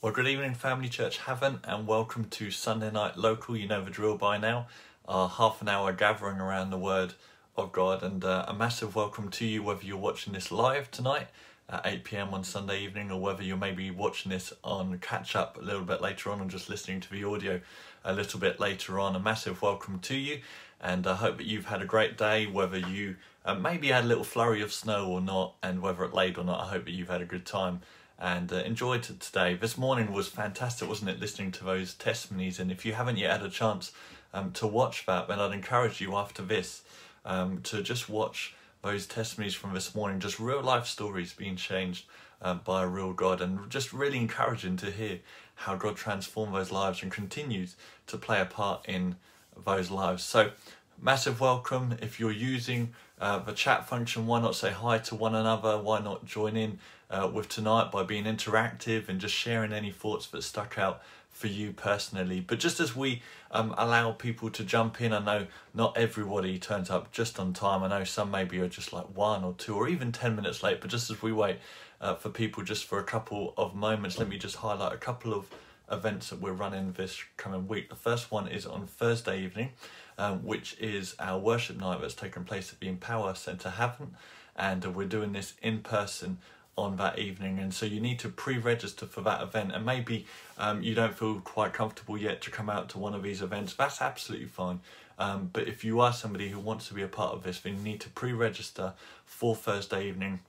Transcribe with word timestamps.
Well, 0.00 0.12
good 0.12 0.28
evening, 0.28 0.54
Family 0.54 0.88
Church 0.88 1.18
Havant, 1.18 1.58
and 1.64 1.84
welcome 1.84 2.26
to 2.26 2.52
Sunday 2.52 2.92
Night 2.92 3.16
Local. 3.16 3.56
You 3.56 3.66
know 3.66 3.84
the 3.84 3.90
drill 3.90 4.16
by 4.16 4.38
now. 4.38 4.68
Our 5.08 5.28
half 5.28 5.60
an 5.60 5.68
hour 5.68 5.92
gathering 5.92 6.38
around 6.38 6.70
the 6.70 6.78
Word 6.78 7.14
of 7.56 7.72
God, 7.72 8.04
and 8.04 8.24
uh, 8.24 8.44
a 8.46 8.54
massive 8.54 8.94
welcome 8.94 9.28
to 9.30 9.44
you, 9.44 9.60
whether 9.64 9.84
you're 9.84 9.96
watching 9.96 10.32
this 10.32 10.52
live 10.52 10.88
tonight 10.92 11.26
at 11.68 11.84
8 11.84 12.04
pm 12.04 12.32
on 12.32 12.44
Sunday 12.44 12.84
evening, 12.84 13.10
or 13.10 13.20
whether 13.20 13.42
you're 13.42 13.56
maybe 13.56 13.90
watching 13.90 14.30
this 14.30 14.52
on 14.62 14.96
catch 15.00 15.34
up 15.34 15.56
a 15.56 15.64
little 15.64 15.82
bit 15.82 16.00
later 16.00 16.30
on 16.30 16.40
and 16.40 16.48
just 16.48 16.70
listening 16.70 17.00
to 17.00 17.10
the 17.10 17.24
audio 17.24 17.60
a 18.04 18.12
little 18.12 18.38
bit 18.38 18.60
later 18.60 19.00
on. 19.00 19.16
A 19.16 19.18
massive 19.18 19.62
welcome 19.62 19.98
to 19.98 20.14
you, 20.14 20.42
and 20.80 21.08
I 21.08 21.16
hope 21.16 21.38
that 21.38 21.46
you've 21.46 21.66
had 21.66 21.82
a 21.82 21.86
great 21.86 22.16
day, 22.16 22.46
whether 22.46 22.78
you 22.78 23.16
uh, 23.44 23.56
maybe 23.56 23.88
had 23.88 24.04
a 24.04 24.06
little 24.06 24.22
flurry 24.22 24.62
of 24.62 24.72
snow 24.72 25.08
or 25.08 25.20
not, 25.20 25.54
and 25.60 25.82
whether 25.82 26.04
it 26.04 26.14
laid 26.14 26.38
or 26.38 26.44
not. 26.44 26.60
I 26.60 26.68
hope 26.68 26.84
that 26.84 26.92
you've 26.92 27.08
had 27.08 27.20
a 27.20 27.26
good 27.26 27.44
time 27.44 27.80
and 28.18 28.52
uh, 28.52 28.56
enjoyed 28.56 29.02
today. 29.02 29.54
This 29.54 29.78
morning 29.78 30.12
was 30.12 30.28
fantastic, 30.28 30.88
wasn't 30.88 31.10
it? 31.10 31.20
Listening 31.20 31.52
to 31.52 31.64
those 31.64 31.94
testimonies, 31.94 32.58
and 32.58 32.72
if 32.72 32.84
you 32.84 32.94
haven't 32.94 33.18
yet 33.18 33.40
had 33.40 33.46
a 33.46 33.50
chance 33.50 33.92
um, 34.34 34.52
to 34.52 34.66
watch 34.66 35.06
that, 35.06 35.28
then 35.28 35.38
I'd 35.38 35.52
encourage 35.52 36.00
you 36.00 36.16
after 36.16 36.42
this 36.42 36.82
um, 37.24 37.60
to 37.62 37.82
just 37.82 38.08
watch 38.08 38.54
those 38.82 39.06
testimonies 39.06 39.54
from 39.54 39.74
this 39.74 39.94
morning, 39.94 40.20
just 40.20 40.38
real 40.40 40.62
life 40.62 40.86
stories 40.86 41.32
being 41.32 41.56
changed 41.56 42.06
um, 42.42 42.60
by 42.64 42.82
a 42.82 42.88
real 42.88 43.12
God, 43.12 43.40
and 43.40 43.70
just 43.70 43.92
really 43.92 44.18
encouraging 44.18 44.76
to 44.78 44.90
hear 44.90 45.20
how 45.54 45.76
God 45.76 45.96
transformed 45.96 46.54
those 46.54 46.72
lives 46.72 47.02
and 47.02 47.10
continues 47.10 47.76
to 48.06 48.16
play 48.16 48.40
a 48.40 48.44
part 48.44 48.84
in 48.86 49.16
those 49.64 49.90
lives. 49.90 50.22
So, 50.22 50.52
massive 51.00 51.40
welcome 51.40 51.96
if 52.00 52.18
you're 52.18 52.30
using 52.32 52.94
uh, 53.20 53.38
the 53.40 53.52
chat 53.52 53.88
function. 53.88 54.26
Why 54.26 54.40
not 54.40 54.54
say 54.54 54.70
hi 54.70 54.98
to 54.98 55.14
one 55.14 55.34
another? 55.34 55.78
Why 55.78 56.00
not 56.00 56.24
join 56.24 56.56
in? 56.56 56.78
Uh, 57.10 57.26
with 57.32 57.48
tonight 57.48 57.90
by 57.90 58.02
being 58.02 58.24
interactive 58.24 59.08
and 59.08 59.18
just 59.18 59.34
sharing 59.34 59.72
any 59.72 59.90
thoughts 59.90 60.26
that 60.26 60.42
stuck 60.42 60.76
out 60.76 61.00
for 61.38 61.46
you 61.46 61.72
personally. 61.72 62.40
But 62.40 62.58
just 62.58 62.80
as 62.80 62.96
we 62.96 63.22
um, 63.52 63.72
allow 63.78 64.10
people 64.10 64.50
to 64.50 64.64
jump 64.64 65.00
in, 65.00 65.12
I 65.12 65.20
know 65.20 65.46
not 65.72 65.96
everybody 65.96 66.58
turns 66.58 66.90
up 66.90 67.12
just 67.12 67.38
on 67.38 67.52
time. 67.52 67.84
I 67.84 67.88
know 67.88 68.04
some 68.04 68.30
maybe 68.30 68.58
are 68.58 68.68
just 68.68 68.92
like 68.92 69.16
one 69.16 69.44
or 69.44 69.54
two 69.54 69.76
or 69.76 69.88
even 69.88 70.10
10 70.10 70.34
minutes 70.34 70.64
late. 70.64 70.80
But 70.80 70.90
just 70.90 71.10
as 71.10 71.22
we 71.22 71.32
wait 71.32 71.58
uh, 72.00 72.16
for 72.16 72.28
people 72.28 72.64
just 72.64 72.86
for 72.86 72.98
a 72.98 73.04
couple 73.04 73.54
of 73.56 73.74
moments, 73.74 74.18
let 74.18 74.28
me 74.28 74.36
just 74.36 74.56
highlight 74.56 74.92
a 74.92 74.98
couple 74.98 75.32
of 75.32 75.46
events 75.90 76.30
that 76.30 76.40
we're 76.40 76.52
running 76.52 76.92
this 76.92 77.22
coming 77.36 77.68
week. 77.68 77.88
The 77.88 77.96
first 77.96 78.32
one 78.32 78.48
is 78.48 78.66
on 78.66 78.88
Thursday 78.88 79.40
evening, 79.42 79.70
um, 80.18 80.44
which 80.44 80.76
is 80.80 81.14
our 81.20 81.38
worship 81.38 81.78
night 81.78 82.00
that's 82.00 82.14
taking 82.14 82.44
place 82.44 82.72
at 82.72 82.80
the 82.80 82.88
Empower 82.88 83.34
Centre 83.36 83.74
Havant. 83.76 84.10
And 84.56 84.84
uh, 84.84 84.90
we're 84.90 85.06
doing 85.06 85.32
this 85.32 85.54
in 85.62 85.80
person 85.80 86.38
on 86.78 86.96
that 86.96 87.18
evening 87.18 87.58
and 87.58 87.74
so 87.74 87.84
you 87.86 88.00
need 88.00 88.18
to 88.20 88.28
pre-register 88.28 89.06
for 89.06 89.20
that 89.22 89.42
event. 89.42 89.72
And 89.74 89.84
maybe 89.84 90.26
um, 90.58 90.82
you 90.82 90.94
don't 90.94 91.16
feel 91.16 91.40
quite 91.40 91.72
comfortable 91.72 92.16
yet 92.16 92.40
to 92.42 92.50
come 92.50 92.70
out 92.70 92.88
to 92.90 92.98
one 92.98 93.14
of 93.14 93.22
these 93.22 93.42
events. 93.42 93.74
That's 93.74 94.00
absolutely 94.00 94.46
fine. 94.46 94.80
Um, 95.18 95.50
but 95.52 95.66
if 95.66 95.84
you 95.84 96.00
are 96.00 96.12
somebody 96.12 96.48
who 96.48 96.60
wants 96.60 96.88
to 96.88 96.94
be 96.94 97.02
a 97.02 97.08
part 97.08 97.34
of 97.34 97.42
this 97.42 97.60
then 97.60 97.76
you 97.76 97.82
need 97.82 98.00
to 98.00 98.08
pre-register 98.10 98.94
for 99.26 99.54
thursday 99.54 100.08
evening. 100.08 100.40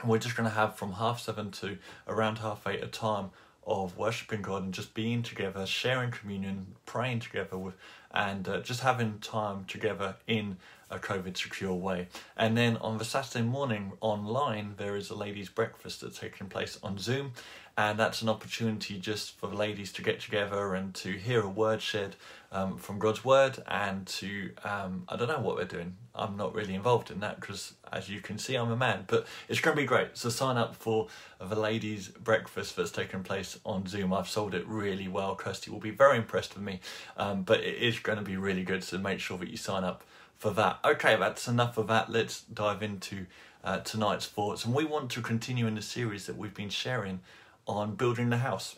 And 0.00 0.10
we're 0.10 0.18
just 0.18 0.36
going 0.36 0.48
to 0.48 0.54
have 0.54 0.76
from 0.76 0.92
half 0.92 1.20
seven 1.20 1.50
to 1.52 1.78
around 2.06 2.38
half 2.38 2.66
eight 2.66 2.82
a 2.82 2.88
time 2.88 3.30
of 3.66 3.96
worshiping 3.96 4.42
god 4.42 4.64
and 4.64 4.74
just 4.74 4.92
being 4.92 5.22
together 5.22 5.64
sharing 5.64 6.10
communion 6.10 6.66
praying 6.84 7.20
together 7.20 7.56
with 7.56 7.74
and 8.12 8.48
uh, 8.48 8.60
just 8.60 8.80
having 8.80 9.18
time 9.20 9.64
together 9.66 10.16
in 10.26 10.56
a 10.92 10.98
COVID 10.98 11.36
secure 11.36 11.74
way. 11.74 12.08
And 12.36 12.56
then 12.56 12.76
on 12.76 12.98
the 12.98 13.04
Saturday 13.04 13.44
morning 13.44 13.92
online, 14.00 14.74
there 14.76 14.96
is 14.96 15.10
a 15.10 15.14
ladies' 15.14 15.48
breakfast 15.48 16.02
that's 16.02 16.18
taking 16.18 16.48
place 16.48 16.78
on 16.82 16.98
Zoom, 16.98 17.32
and 17.76 17.98
that's 17.98 18.20
an 18.20 18.28
opportunity 18.28 18.98
just 18.98 19.38
for 19.38 19.46
the 19.46 19.56
ladies 19.56 19.92
to 19.94 20.02
get 20.02 20.20
together 20.20 20.74
and 20.74 20.94
to 20.94 21.12
hear 21.12 21.40
a 21.40 21.48
word 21.48 21.80
shared 21.80 22.16
um, 22.52 22.76
from 22.76 22.98
God's 22.98 23.24
word 23.24 23.62
and 23.66 24.06
to 24.06 24.50
um, 24.62 25.04
I 25.08 25.16
don't 25.16 25.28
know 25.28 25.40
what 25.40 25.56
they're 25.56 25.64
doing. 25.64 25.96
I'm 26.14 26.36
not 26.36 26.54
really 26.54 26.74
involved 26.74 27.10
in 27.10 27.20
that 27.20 27.40
because, 27.40 27.72
as 27.90 28.10
you 28.10 28.20
can 28.20 28.36
see, 28.36 28.56
I'm 28.56 28.70
a 28.70 28.76
man. 28.76 29.04
But 29.06 29.26
it's 29.48 29.60
going 29.60 29.74
to 29.74 29.80
be 29.80 29.86
great. 29.86 30.18
So 30.18 30.28
sign 30.28 30.58
up 30.58 30.74
for 30.74 31.08
the 31.40 31.58
ladies' 31.58 32.08
breakfast 32.08 32.76
that's 32.76 32.90
taking 32.90 33.22
place 33.22 33.58
on 33.64 33.86
Zoom. 33.86 34.12
I've 34.12 34.28
sold 34.28 34.54
it 34.54 34.66
really 34.68 35.08
well. 35.08 35.34
Kirsty 35.34 35.70
will 35.70 35.80
be 35.80 35.90
very 35.90 36.18
impressed 36.18 36.54
with 36.54 36.64
me, 36.64 36.80
um, 37.16 37.42
but 37.42 37.60
it 37.60 37.76
is 37.76 37.98
going 37.98 38.18
to 38.18 38.24
be 38.24 38.36
really 38.36 38.64
good. 38.64 38.84
So 38.84 38.98
make 38.98 39.20
sure 39.20 39.38
that 39.38 39.48
you 39.48 39.56
sign 39.56 39.84
up 39.84 40.04
for 40.42 40.50
that. 40.50 40.80
Okay, 40.84 41.14
that's 41.14 41.46
enough 41.46 41.78
of 41.78 41.86
that. 41.86 42.10
Let's 42.10 42.40
dive 42.42 42.82
into 42.82 43.26
uh, 43.62 43.78
tonight's 43.78 44.26
thoughts, 44.26 44.64
and 44.64 44.74
we 44.74 44.84
want 44.84 45.08
to 45.12 45.22
continue 45.22 45.68
in 45.68 45.76
the 45.76 45.82
series 45.82 46.26
that 46.26 46.36
we've 46.36 46.52
been 46.52 46.68
sharing 46.68 47.20
on 47.68 47.94
building 47.94 48.30
the 48.30 48.38
house. 48.38 48.74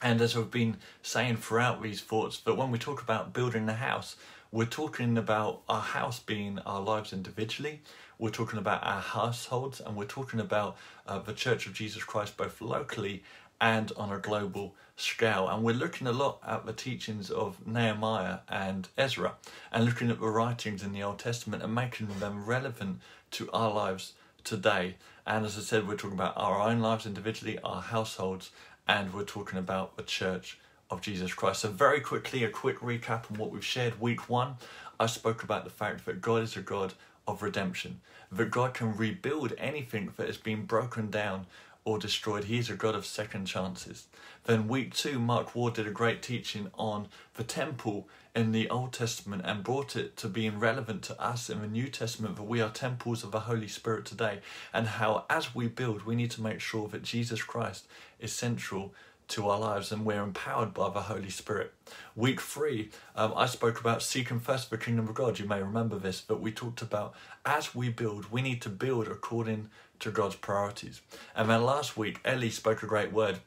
And 0.00 0.22
as 0.22 0.34
I've 0.34 0.50
been 0.50 0.78
saying 1.02 1.36
throughout 1.36 1.82
these 1.82 2.00
thoughts, 2.00 2.40
that 2.40 2.54
when 2.54 2.70
we 2.70 2.78
talk 2.78 3.02
about 3.02 3.34
building 3.34 3.66
the 3.66 3.74
house, 3.74 4.16
we're 4.50 4.64
talking 4.64 5.18
about 5.18 5.60
our 5.68 5.82
house 5.82 6.18
being 6.18 6.60
our 6.60 6.80
lives 6.80 7.12
individually, 7.12 7.82
we're 8.18 8.30
talking 8.30 8.58
about 8.58 8.82
our 8.82 9.02
households, 9.02 9.80
and 9.80 9.96
we're 9.96 10.06
talking 10.06 10.40
about 10.40 10.78
uh, 11.06 11.18
the 11.18 11.34
Church 11.34 11.66
of 11.66 11.74
Jesus 11.74 12.04
Christ 12.04 12.38
both 12.38 12.62
locally 12.62 13.22
and 13.60 13.92
on 13.96 14.12
a 14.12 14.18
global 14.18 14.74
scale. 14.96 15.48
And 15.48 15.62
we're 15.62 15.74
looking 15.74 16.06
a 16.06 16.12
lot 16.12 16.40
at 16.46 16.66
the 16.66 16.72
teachings 16.72 17.30
of 17.30 17.66
Nehemiah 17.66 18.38
and 18.48 18.88
Ezra 18.96 19.34
and 19.72 19.84
looking 19.84 20.10
at 20.10 20.20
the 20.20 20.28
writings 20.28 20.82
in 20.82 20.92
the 20.92 21.02
Old 21.02 21.18
Testament 21.18 21.62
and 21.62 21.74
making 21.74 22.08
them 22.18 22.46
relevant 22.46 23.00
to 23.32 23.50
our 23.52 23.72
lives 23.72 24.12
today. 24.44 24.96
And 25.26 25.44
as 25.44 25.58
I 25.58 25.60
said, 25.60 25.86
we're 25.86 25.96
talking 25.96 26.18
about 26.18 26.34
our 26.36 26.60
own 26.60 26.80
lives 26.80 27.06
individually, 27.06 27.58
our 27.64 27.82
households, 27.82 28.50
and 28.86 29.12
we're 29.12 29.24
talking 29.24 29.58
about 29.58 29.96
the 29.96 30.02
church 30.02 30.58
of 30.90 31.00
Jesus 31.00 31.34
Christ. 31.34 31.60
So, 31.60 31.70
very 31.70 32.00
quickly, 32.00 32.44
a 32.44 32.48
quick 32.48 32.78
recap 32.78 33.30
on 33.30 33.38
what 33.38 33.50
we've 33.50 33.64
shared. 33.64 34.00
Week 34.00 34.30
one, 34.30 34.54
I 35.00 35.06
spoke 35.06 35.42
about 35.42 35.64
the 35.64 35.70
fact 35.70 36.06
that 36.06 36.20
God 36.20 36.42
is 36.42 36.56
a 36.56 36.60
God 36.60 36.94
of 37.26 37.42
redemption, 37.42 38.00
that 38.30 38.50
God 38.50 38.74
can 38.74 38.96
rebuild 38.96 39.52
anything 39.58 40.12
that 40.16 40.28
has 40.28 40.36
been 40.36 40.64
broken 40.64 41.10
down 41.10 41.46
or 41.86 41.98
destroyed. 41.98 42.44
He 42.44 42.58
is 42.58 42.68
a 42.68 42.74
God 42.74 42.96
of 42.96 43.06
second 43.06 43.46
chances. 43.46 44.08
Then, 44.44 44.66
week 44.66 44.92
two, 44.92 45.20
Mark 45.20 45.54
Ward 45.54 45.74
did 45.74 45.86
a 45.86 45.92
great 45.92 46.20
teaching 46.20 46.68
on 46.74 47.06
the 47.34 47.44
temple 47.44 48.08
in 48.34 48.50
the 48.50 48.68
Old 48.68 48.92
Testament 48.92 49.42
and 49.44 49.62
brought 49.62 49.94
it 49.94 50.16
to 50.18 50.28
being 50.28 50.58
relevant 50.58 51.02
to 51.04 51.20
us 51.20 51.48
in 51.48 51.60
the 51.60 51.68
New 51.68 51.88
Testament 51.88 52.36
that 52.36 52.42
we 52.42 52.60
are 52.60 52.70
temples 52.70 53.22
of 53.22 53.30
the 53.30 53.40
Holy 53.40 53.68
Spirit 53.68 54.04
today, 54.04 54.40
and 54.74 54.88
how 54.88 55.24
as 55.30 55.54
we 55.54 55.68
build, 55.68 56.02
we 56.02 56.16
need 56.16 56.32
to 56.32 56.42
make 56.42 56.60
sure 56.60 56.88
that 56.88 57.04
Jesus 57.04 57.40
Christ 57.42 57.86
is 58.18 58.32
central 58.32 58.92
to 59.28 59.48
our 59.48 59.58
lives 59.58 59.90
and 59.90 60.04
we're 60.04 60.22
empowered 60.22 60.72
by 60.72 60.88
the 60.90 61.02
Holy 61.02 61.30
Spirit. 61.30 61.72
Week 62.14 62.40
three, 62.40 62.90
um, 63.16 63.32
I 63.36 63.46
spoke 63.46 63.80
about 63.80 64.02
seeking 64.02 64.38
first 64.38 64.70
the 64.70 64.78
kingdom 64.78 65.08
of 65.08 65.14
God. 65.14 65.38
You 65.38 65.46
may 65.46 65.60
remember 65.60 65.98
this, 65.98 66.20
but 66.20 66.40
we 66.40 66.52
talked 66.52 66.82
about 66.82 67.14
as 67.44 67.74
we 67.74 67.88
build, 67.88 68.30
we 68.30 68.42
need 68.42 68.62
to 68.62 68.68
build 68.68 69.08
according 69.08 69.68
to 70.00 70.10
God's 70.10 70.36
priorities. 70.36 71.00
And 71.34 71.48
then 71.48 71.62
last 71.62 71.96
week, 71.96 72.20
Ellie 72.24 72.50
spoke 72.50 72.82
a 72.82 72.86
great 72.86 73.12
word 73.12 73.40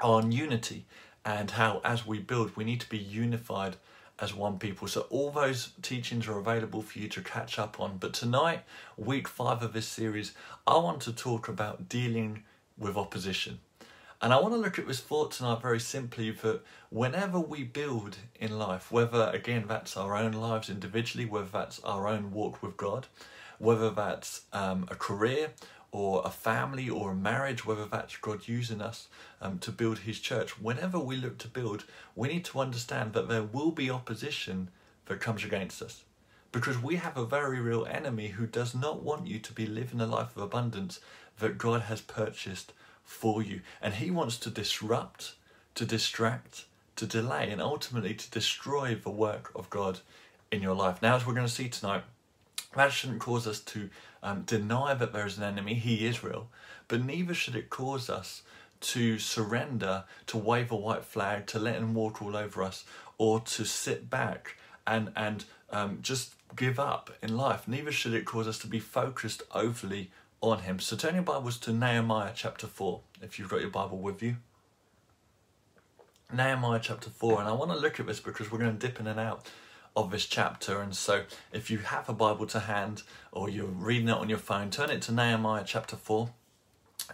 on 0.00 0.32
unity 0.32 0.84
and 1.24 1.50
how 1.52 1.80
as 1.84 2.06
we 2.06 2.18
build, 2.18 2.56
we 2.56 2.64
need 2.64 2.80
to 2.80 2.88
be 2.88 2.98
unified 2.98 3.76
as 4.18 4.34
one 4.34 4.58
people. 4.58 4.88
So 4.88 5.02
all 5.10 5.30
those 5.30 5.72
teachings 5.82 6.26
are 6.28 6.38
available 6.38 6.82
for 6.82 6.98
you 6.98 7.08
to 7.08 7.20
catch 7.20 7.58
up 7.58 7.80
on. 7.80 7.98
But 7.98 8.14
tonight, 8.14 8.62
week 8.96 9.28
five 9.28 9.62
of 9.62 9.72
this 9.72 9.86
series, 9.86 10.32
I 10.66 10.76
want 10.78 11.02
to 11.02 11.12
talk 11.12 11.48
about 11.48 11.88
dealing 11.88 12.44
with 12.78 12.96
opposition. 12.96 13.58
And 14.22 14.32
I 14.32 14.40
want 14.40 14.54
to 14.54 14.60
look 14.60 14.78
at 14.78 14.88
this 14.88 15.00
thought 15.00 15.32
tonight 15.32 15.60
very 15.60 15.80
simply 15.80 16.30
that 16.30 16.62
whenever 16.88 17.38
we 17.38 17.64
build 17.64 18.16
in 18.40 18.58
life, 18.58 18.90
whether 18.90 19.30
again 19.34 19.66
that's 19.68 19.96
our 19.96 20.16
own 20.16 20.32
lives 20.32 20.70
individually, 20.70 21.26
whether 21.26 21.48
that's 21.52 21.80
our 21.80 22.08
own 22.08 22.32
walk 22.32 22.62
with 22.62 22.78
God, 22.78 23.08
whether 23.58 23.90
that's 23.90 24.42
um, 24.54 24.86
a 24.90 24.94
career 24.94 25.50
or 25.96 26.20
a 26.26 26.30
family 26.30 26.90
or 26.90 27.12
a 27.12 27.14
marriage, 27.14 27.64
whether 27.64 27.86
that's 27.86 28.18
God 28.18 28.46
using 28.46 28.82
us 28.82 29.08
um, 29.40 29.58
to 29.60 29.72
build 29.72 30.00
His 30.00 30.20
church, 30.20 30.60
whenever 30.60 30.98
we 30.98 31.16
look 31.16 31.38
to 31.38 31.48
build, 31.48 31.84
we 32.14 32.28
need 32.28 32.44
to 32.46 32.60
understand 32.60 33.14
that 33.14 33.28
there 33.28 33.42
will 33.42 33.70
be 33.70 33.88
opposition 33.88 34.68
that 35.06 35.20
comes 35.20 35.42
against 35.42 35.80
us. 35.80 36.04
Because 36.52 36.78
we 36.78 36.96
have 36.96 37.16
a 37.16 37.24
very 37.24 37.60
real 37.60 37.86
enemy 37.86 38.28
who 38.28 38.46
does 38.46 38.74
not 38.74 39.02
want 39.02 39.26
you 39.26 39.38
to 39.38 39.52
be 39.54 39.64
living 39.64 40.02
a 40.02 40.06
life 40.06 40.36
of 40.36 40.42
abundance 40.42 41.00
that 41.38 41.56
God 41.56 41.82
has 41.82 42.02
purchased 42.02 42.74
for 43.02 43.42
you. 43.42 43.62
And 43.80 43.94
He 43.94 44.10
wants 44.10 44.36
to 44.40 44.50
disrupt, 44.50 45.32
to 45.76 45.86
distract, 45.86 46.66
to 46.96 47.06
delay, 47.06 47.48
and 47.50 47.62
ultimately 47.62 48.12
to 48.12 48.30
destroy 48.30 48.96
the 48.96 49.10
work 49.10 49.50
of 49.54 49.70
God 49.70 50.00
in 50.52 50.60
your 50.60 50.74
life. 50.74 51.00
Now, 51.00 51.16
as 51.16 51.26
we're 51.26 51.32
going 51.32 51.46
to 51.46 51.52
see 51.52 51.70
tonight, 51.70 52.02
that 52.76 52.92
shouldn't 52.92 53.20
cause 53.20 53.46
us 53.46 53.60
to 53.60 53.90
um, 54.22 54.42
deny 54.42 54.94
that 54.94 55.12
there 55.12 55.26
is 55.26 55.38
an 55.38 55.44
enemy, 55.44 55.74
he 55.74 56.06
is 56.06 56.22
real, 56.22 56.48
but 56.88 57.04
neither 57.04 57.34
should 57.34 57.56
it 57.56 57.70
cause 57.70 58.08
us 58.08 58.42
to 58.80 59.18
surrender, 59.18 60.04
to 60.26 60.36
wave 60.36 60.70
a 60.70 60.76
white 60.76 61.04
flag, 61.04 61.46
to 61.46 61.58
let 61.58 61.76
him 61.76 61.94
walk 61.94 62.20
all 62.22 62.36
over 62.36 62.62
us, 62.62 62.84
or 63.18 63.40
to 63.40 63.64
sit 63.64 64.10
back 64.10 64.56
and, 64.86 65.10
and 65.16 65.44
um, 65.70 65.98
just 66.02 66.34
give 66.54 66.78
up 66.78 67.10
in 67.22 67.36
life. 67.36 67.66
Neither 67.66 67.92
should 67.92 68.14
it 68.14 68.24
cause 68.24 68.46
us 68.46 68.58
to 68.60 68.66
be 68.66 68.78
focused 68.78 69.42
overly 69.54 70.10
on 70.40 70.60
him. 70.60 70.78
So 70.78 70.96
turn 70.96 71.14
your 71.14 71.22
Bibles 71.22 71.58
to 71.58 71.72
Nehemiah 71.72 72.32
chapter 72.34 72.66
4, 72.66 73.00
if 73.22 73.38
you've 73.38 73.48
got 73.48 73.60
your 73.60 73.70
Bible 73.70 73.98
with 73.98 74.22
you. 74.22 74.36
Nehemiah 76.32 76.80
chapter 76.82 77.08
4, 77.08 77.40
and 77.40 77.48
I 77.48 77.52
want 77.52 77.70
to 77.70 77.78
look 77.78 78.00
at 78.00 78.06
this 78.06 78.20
because 78.20 78.50
we're 78.50 78.58
going 78.58 78.76
to 78.76 78.86
dip 78.86 79.00
in 79.00 79.06
and 79.06 79.20
out 79.20 79.46
of 79.96 80.10
this 80.10 80.26
chapter. 80.26 80.80
And 80.80 80.94
so, 80.94 81.24
if 81.52 81.70
you 81.70 81.78
have 81.78 82.08
a 82.08 82.12
Bible 82.12 82.46
to 82.48 82.60
hand 82.60 83.02
or 83.32 83.48
you're 83.48 83.66
reading 83.66 84.08
it 84.08 84.16
on 84.16 84.28
your 84.28 84.38
phone, 84.38 84.70
turn 84.70 84.90
it 84.90 85.02
to 85.02 85.12
Nehemiah 85.12 85.64
chapter 85.66 85.96
4, 85.96 86.28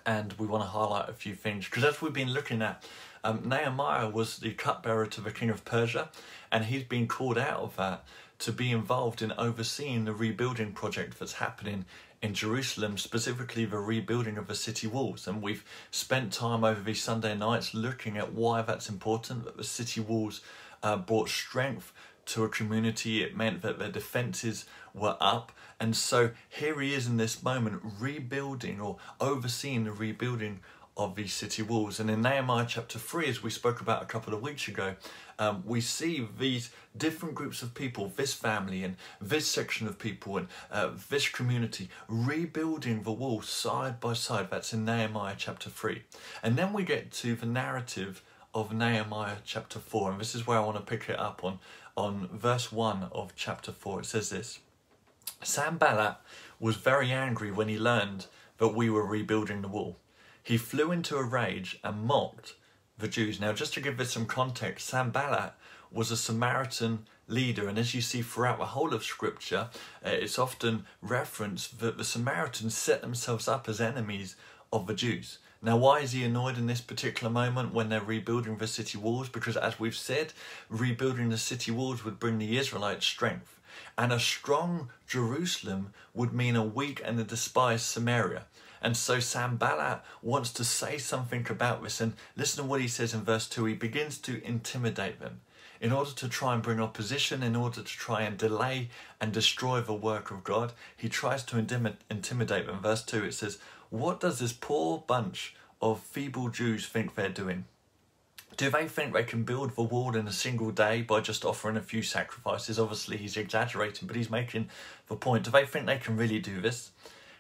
and 0.04 0.32
we 0.34 0.46
want 0.46 0.64
to 0.64 0.68
highlight 0.68 1.08
a 1.08 1.12
few 1.12 1.34
things 1.34 1.66
because 1.66 1.84
as 1.84 2.02
we've 2.02 2.12
been 2.12 2.32
looking 2.32 2.60
at, 2.60 2.84
um, 3.24 3.42
Nehemiah 3.48 4.08
was 4.08 4.38
the 4.38 4.52
cupbearer 4.52 5.06
to 5.06 5.20
the 5.20 5.30
king 5.30 5.48
of 5.48 5.64
Persia, 5.64 6.10
and 6.50 6.64
he's 6.64 6.82
been 6.82 7.06
called 7.06 7.38
out 7.38 7.60
of 7.60 7.76
that 7.76 8.04
to 8.40 8.50
be 8.50 8.72
involved 8.72 9.22
in 9.22 9.32
overseeing 9.38 10.04
the 10.04 10.12
rebuilding 10.12 10.72
project 10.72 11.20
that's 11.20 11.34
happening 11.34 11.84
in 12.20 12.34
Jerusalem, 12.34 12.98
specifically 12.98 13.64
the 13.64 13.78
rebuilding 13.78 14.36
of 14.36 14.48
the 14.48 14.54
city 14.56 14.88
walls. 14.88 15.28
And 15.28 15.40
we've 15.40 15.64
spent 15.92 16.32
time 16.32 16.64
over 16.64 16.80
these 16.80 17.02
Sunday 17.02 17.36
nights 17.36 17.74
looking 17.74 18.16
at 18.16 18.32
why 18.32 18.62
that's 18.62 18.88
important, 18.88 19.44
that 19.44 19.56
the 19.56 19.64
city 19.64 20.00
walls 20.00 20.40
uh, 20.82 20.96
brought 20.96 21.28
strength 21.28 21.92
to 22.26 22.44
a 22.44 22.48
community. 22.48 23.22
It 23.22 23.36
meant 23.36 23.62
that 23.62 23.78
their 23.78 23.90
defences 23.90 24.66
were 24.94 25.16
up. 25.20 25.52
And 25.80 25.96
so 25.96 26.30
here 26.48 26.80
he 26.80 26.94
is 26.94 27.06
in 27.06 27.16
this 27.16 27.42
moment, 27.42 27.82
rebuilding 27.98 28.80
or 28.80 28.98
overseeing 29.20 29.84
the 29.84 29.92
rebuilding 29.92 30.60
of 30.96 31.14
these 31.14 31.32
city 31.32 31.62
walls. 31.62 31.98
And 31.98 32.10
in 32.10 32.20
Nehemiah 32.20 32.66
chapter 32.68 32.98
3, 32.98 33.26
as 33.26 33.42
we 33.42 33.50
spoke 33.50 33.80
about 33.80 34.02
a 34.02 34.06
couple 34.06 34.34
of 34.34 34.42
weeks 34.42 34.68
ago, 34.68 34.94
um, 35.38 35.62
we 35.66 35.80
see 35.80 36.28
these 36.38 36.70
different 36.96 37.34
groups 37.34 37.62
of 37.62 37.74
people, 37.74 38.12
this 38.14 38.34
family 38.34 38.84
and 38.84 38.96
this 39.20 39.46
section 39.46 39.86
of 39.86 39.98
people 39.98 40.36
and 40.36 40.48
uh, 40.70 40.90
this 41.08 41.28
community, 41.28 41.88
rebuilding 42.08 43.02
the 43.02 43.12
wall 43.12 43.40
side 43.40 44.00
by 44.00 44.12
side. 44.12 44.48
That's 44.50 44.74
in 44.74 44.84
Nehemiah 44.84 45.34
chapter 45.38 45.70
3. 45.70 46.02
And 46.42 46.56
then 46.56 46.72
we 46.74 46.84
get 46.84 47.10
to 47.12 47.34
the 47.34 47.46
narrative 47.46 48.22
of 48.54 48.72
Nehemiah 48.72 49.36
chapter 49.44 49.78
4. 49.78 50.12
And 50.12 50.20
this 50.20 50.34
is 50.34 50.46
where 50.46 50.58
I 50.58 50.64
want 50.64 50.76
to 50.76 50.82
pick 50.82 51.08
it 51.08 51.18
up 51.18 51.42
on, 51.44 51.58
on 51.96 52.28
verse 52.32 52.70
1 52.70 53.08
of 53.12 53.34
chapter 53.34 53.72
4. 53.72 54.00
It 54.00 54.06
says 54.06 54.30
this 54.30 54.60
Sanballat 55.42 56.16
was 56.60 56.76
very 56.76 57.10
angry 57.10 57.50
when 57.50 57.68
he 57.68 57.78
learned 57.78 58.26
that 58.58 58.68
we 58.68 58.90
were 58.90 59.04
rebuilding 59.04 59.62
the 59.62 59.68
wall. 59.68 59.98
He 60.42 60.56
flew 60.56 60.92
into 60.92 61.16
a 61.16 61.24
rage 61.24 61.78
and 61.82 62.04
mocked 62.04 62.54
the 62.98 63.08
Jews. 63.08 63.40
Now, 63.40 63.52
just 63.52 63.74
to 63.74 63.80
give 63.80 63.96
this 63.96 64.12
some 64.12 64.26
context, 64.26 64.88
Sanballat 64.88 65.54
was 65.90 66.10
a 66.10 66.16
Samaritan 66.16 67.06
leader, 67.28 67.68
and 67.68 67.78
as 67.78 67.94
you 67.94 68.00
see 68.00 68.22
throughout 68.22 68.58
the 68.58 68.66
whole 68.66 68.94
of 68.94 69.04
Scripture, 69.04 69.68
uh, 70.04 70.10
it's 70.10 70.38
often 70.38 70.84
referenced 71.00 71.80
that 71.80 71.98
the 71.98 72.04
Samaritans 72.04 72.76
set 72.76 73.00
themselves 73.00 73.48
up 73.48 73.68
as 73.68 73.80
enemies 73.80 74.36
of 74.72 74.86
the 74.86 74.94
Jews. 74.94 75.38
Now, 75.64 75.76
why 75.76 76.00
is 76.00 76.10
he 76.10 76.24
annoyed 76.24 76.58
in 76.58 76.66
this 76.66 76.80
particular 76.80 77.32
moment 77.32 77.72
when 77.72 77.88
they're 77.88 78.00
rebuilding 78.00 78.56
the 78.56 78.66
city 78.66 78.98
walls? 78.98 79.28
Because, 79.28 79.56
as 79.56 79.78
we've 79.78 79.94
said, 79.94 80.32
rebuilding 80.68 81.28
the 81.28 81.38
city 81.38 81.70
walls 81.70 82.04
would 82.04 82.18
bring 82.18 82.38
the 82.38 82.58
Israelites 82.58 83.06
strength. 83.06 83.60
And 83.96 84.12
a 84.12 84.18
strong 84.18 84.90
Jerusalem 85.06 85.94
would 86.14 86.32
mean 86.32 86.56
a 86.56 86.64
weak 86.64 87.00
and 87.04 87.20
a 87.20 87.24
despised 87.24 87.84
Samaria. 87.84 88.46
And 88.82 88.96
so 88.96 89.20
Sanballat 89.20 90.02
wants 90.20 90.52
to 90.54 90.64
say 90.64 90.98
something 90.98 91.46
about 91.48 91.84
this. 91.84 92.00
And 92.00 92.14
listen 92.36 92.64
to 92.64 92.68
what 92.68 92.80
he 92.80 92.88
says 92.88 93.14
in 93.14 93.22
verse 93.22 93.48
2. 93.48 93.64
He 93.66 93.74
begins 93.74 94.18
to 94.18 94.44
intimidate 94.44 95.20
them 95.20 95.42
in 95.80 95.92
order 95.92 96.10
to 96.10 96.28
try 96.28 96.54
and 96.54 96.62
bring 96.62 96.80
opposition, 96.80 97.42
in 97.42 97.54
order 97.54 97.82
to 97.82 97.84
try 97.84 98.22
and 98.22 98.36
delay 98.36 98.88
and 99.20 99.32
destroy 99.32 99.80
the 99.80 99.94
work 99.94 100.32
of 100.32 100.42
God. 100.42 100.72
He 100.96 101.08
tries 101.08 101.44
to 101.44 101.58
intimidate 101.58 102.66
them. 102.66 102.80
Verse 102.82 103.04
2 103.04 103.24
it 103.24 103.34
says, 103.34 103.58
What 103.92 104.20
does 104.20 104.38
this 104.38 104.54
poor 104.54 105.04
bunch 105.06 105.54
of 105.82 106.00
feeble 106.00 106.48
Jews 106.48 106.86
think 106.86 107.14
they're 107.14 107.28
doing? 107.28 107.66
Do 108.56 108.70
they 108.70 108.88
think 108.88 109.12
they 109.12 109.22
can 109.22 109.44
build 109.44 109.76
the 109.76 109.82
wall 109.82 110.16
in 110.16 110.26
a 110.26 110.32
single 110.32 110.70
day 110.70 111.02
by 111.02 111.20
just 111.20 111.44
offering 111.44 111.76
a 111.76 111.82
few 111.82 112.02
sacrifices? 112.02 112.78
Obviously, 112.78 113.18
he's 113.18 113.36
exaggerating, 113.36 114.08
but 114.08 114.16
he's 114.16 114.30
making 114.30 114.70
the 115.08 115.16
point. 115.16 115.44
Do 115.44 115.50
they 115.50 115.66
think 115.66 115.84
they 115.84 115.98
can 115.98 116.16
really 116.16 116.38
do 116.38 116.58
this? 116.58 116.92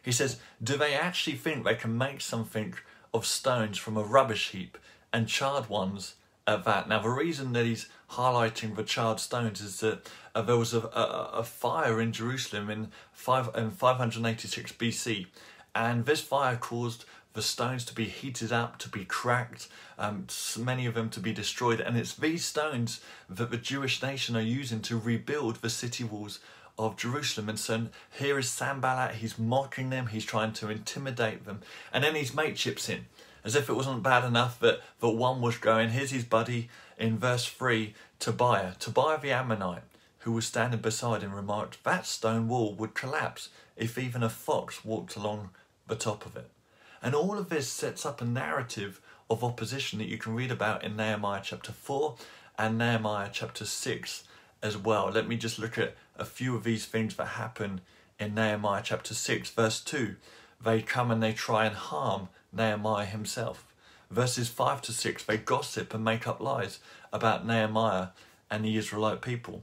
He 0.02 0.12
says, 0.12 0.40
Do 0.62 0.76
they 0.76 0.92
actually 0.92 1.36
think 1.36 1.64
they 1.64 1.74
can 1.74 1.96
make 1.96 2.20
something 2.20 2.74
of 3.14 3.24
stones 3.24 3.78
from 3.78 3.96
a 3.96 4.02
rubbish 4.02 4.50
heap 4.50 4.76
and 5.10 5.28
charred 5.28 5.70
ones 5.70 6.16
at 6.46 6.64
that? 6.64 6.86
Now, 6.86 6.98
the 6.98 7.08
reason 7.08 7.54
that 7.54 7.64
he's 7.64 7.88
highlighting 8.10 8.76
the 8.76 8.84
charred 8.84 9.20
stones 9.20 9.62
is 9.62 9.80
that 9.80 10.06
uh, 10.34 10.42
there 10.42 10.58
was 10.58 10.74
a, 10.74 10.80
a, 10.80 11.30
a, 11.32 11.44
fire 11.44 11.98
in 11.98 12.12
Jerusalem 12.12 12.68
in, 12.68 12.88
five, 13.14 13.48
in 13.56 13.70
586 13.70 14.72
BC, 14.72 15.28
and 15.74 16.04
this 16.04 16.20
fire 16.20 16.56
caused 16.56 17.04
the 17.34 17.42
stones 17.42 17.84
to 17.86 17.94
be 17.94 18.04
heated 18.04 18.52
up, 18.52 18.78
to 18.78 18.88
be 18.88 19.04
cracked, 19.04 19.68
um, 19.98 20.26
many 20.58 20.86
of 20.86 20.94
them 20.94 21.08
to 21.10 21.20
be 21.20 21.32
destroyed. 21.32 21.80
And 21.80 21.96
it's 21.96 22.14
these 22.14 22.44
stones 22.44 23.00
that 23.28 23.50
the 23.50 23.56
Jewish 23.56 24.02
nation 24.02 24.36
are 24.36 24.42
using 24.42 24.82
to 24.82 24.98
rebuild 24.98 25.56
the 25.56 25.70
city 25.70 26.04
walls 26.04 26.40
of 26.78 26.96
Jerusalem. 26.96 27.48
And 27.48 27.58
so 27.58 27.86
here 28.10 28.38
is 28.38 28.50
Sanballat, 28.50 29.16
he's 29.16 29.38
mocking 29.38 29.90
them, 29.90 30.08
he's 30.08 30.24
trying 30.24 30.52
to 30.54 30.70
intimidate 30.70 31.46
them. 31.46 31.60
And 31.92 32.04
then 32.04 32.14
his 32.14 32.34
mate 32.34 32.56
chips 32.56 32.88
in, 32.88 33.06
as 33.44 33.54
if 33.54 33.68
it 33.68 33.74
wasn't 33.74 34.02
bad 34.02 34.24
enough 34.24 34.60
that, 34.60 34.80
that 35.00 35.08
one 35.08 35.40
was 35.40 35.56
going. 35.56 35.90
Here's 35.90 36.10
his 36.10 36.24
buddy 36.24 36.68
in 36.98 37.18
verse 37.18 37.46
3, 37.46 37.94
Tobiah. 38.18 38.72
Tobiah 38.78 39.20
the 39.20 39.32
Ammonite, 39.32 39.82
who 40.20 40.32
was 40.32 40.46
standing 40.46 40.80
beside 40.80 41.22
him, 41.22 41.34
remarked, 41.34 41.82
That 41.84 42.06
stone 42.06 42.48
wall 42.48 42.74
would 42.74 42.94
collapse 42.94 43.48
if 43.76 43.98
even 43.98 44.22
a 44.22 44.28
fox 44.28 44.84
walked 44.84 45.16
along 45.16 45.50
the 45.92 45.98
top 45.98 46.24
of 46.24 46.36
it. 46.36 46.48
And 47.02 47.14
all 47.14 47.38
of 47.38 47.50
this 47.50 47.68
sets 47.68 48.06
up 48.06 48.22
a 48.22 48.24
narrative 48.24 48.98
of 49.28 49.44
opposition 49.44 49.98
that 49.98 50.08
you 50.08 50.16
can 50.16 50.34
read 50.34 50.50
about 50.50 50.82
in 50.82 50.96
Nehemiah 50.96 51.42
chapter 51.44 51.70
4 51.70 52.16
and 52.58 52.78
Nehemiah 52.78 53.28
chapter 53.30 53.66
6 53.66 54.24
as 54.62 54.78
well. 54.78 55.10
Let 55.10 55.28
me 55.28 55.36
just 55.36 55.58
look 55.58 55.76
at 55.76 55.94
a 56.16 56.24
few 56.24 56.56
of 56.56 56.64
these 56.64 56.86
things 56.86 57.14
that 57.16 57.26
happen 57.26 57.82
in 58.18 58.34
Nehemiah 58.34 58.80
chapter 58.82 59.12
6, 59.12 59.50
verse 59.50 59.80
2. 59.80 60.16
They 60.64 60.80
come 60.80 61.10
and 61.10 61.22
they 61.22 61.34
try 61.34 61.66
and 61.66 61.76
harm 61.76 62.30
Nehemiah 62.54 63.04
himself. 63.04 63.66
Verses 64.10 64.48
5 64.48 64.80
to 64.82 64.92
6, 64.92 65.24
they 65.24 65.36
gossip 65.36 65.92
and 65.92 66.02
make 66.02 66.26
up 66.26 66.40
lies 66.40 66.78
about 67.12 67.46
Nehemiah 67.46 68.08
and 68.50 68.64
the 68.64 68.78
Israelite 68.78 69.20
people. 69.20 69.62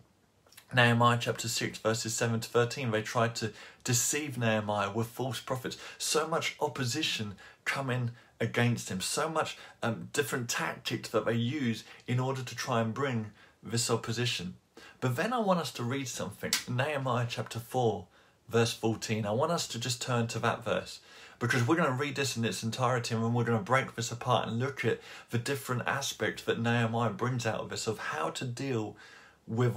Nehemiah 0.73 1.17
chapter 1.19 1.47
6, 1.47 1.79
verses 1.79 2.13
7 2.13 2.39
to 2.41 2.49
13, 2.49 2.91
they 2.91 3.01
tried 3.01 3.35
to 3.35 3.51
deceive 3.83 4.37
Nehemiah 4.37 4.91
with 4.91 5.07
false 5.07 5.39
prophets. 5.39 5.77
So 5.97 6.27
much 6.27 6.55
opposition 6.59 7.35
coming 7.65 8.11
against 8.39 8.89
him, 8.89 9.01
so 9.01 9.29
much 9.29 9.57
um, 9.81 10.09
different 10.13 10.47
tactics 10.47 11.09
that 11.09 11.25
they 11.25 11.33
use 11.33 11.83
in 12.07 12.19
order 12.19 12.43
to 12.43 12.55
try 12.55 12.81
and 12.81 12.93
bring 12.93 13.31
this 13.63 13.89
opposition. 13.89 14.55
But 15.01 15.15
then 15.15 15.33
I 15.33 15.39
want 15.39 15.59
us 15.59 15.71
to 15.73 15.83
read 15.83 16.07
something, 16.07 16.51
Nehemiah 16.69 17.25
chapter 17.27 17.59
4, 17.59 18.05
verse 18.47 18.73
14. 18.73 19.25
I 19.25 19.31
want 19.31 19.51
us 19.51 19.67
to 19.69 19.79
just 19.79 20.01
turn 20.01 20.27
to 20.27 20.39
that 20.39 20.63
verse 20.63 20.99
because 21.39 21.65
we're 21.67 21.77
going 21.77 21.89
to 21.89 21.95
read 21.95 22.15
this 22.15 22.37
in 22.37 22.45
its 22.45 22.63
entirety 22.63 23.15
and 23.15 23.33
we're 23.33 23.43
going 23.43 23.57
to 23.57 23.63
break 23.63 23.95
this 23.95 24.11
apart 24.11 24.47
and 24.47 24.59
look 24.59 24.85
at 24.85 24.99
the 25.31 25.37
different 25.37 25.83
aspects 25.87 26.43
that 26.43 26.59
Nehemiah 26.59 27.11
brings 27.11 27.45
out 27.45 27.61
of 27.61 27.69
this 27.69 27.87
of 27.87 27.97
how 27.97 28.29
to 28.31 28.45
deal 28.45 28.87
with 28.87 28.95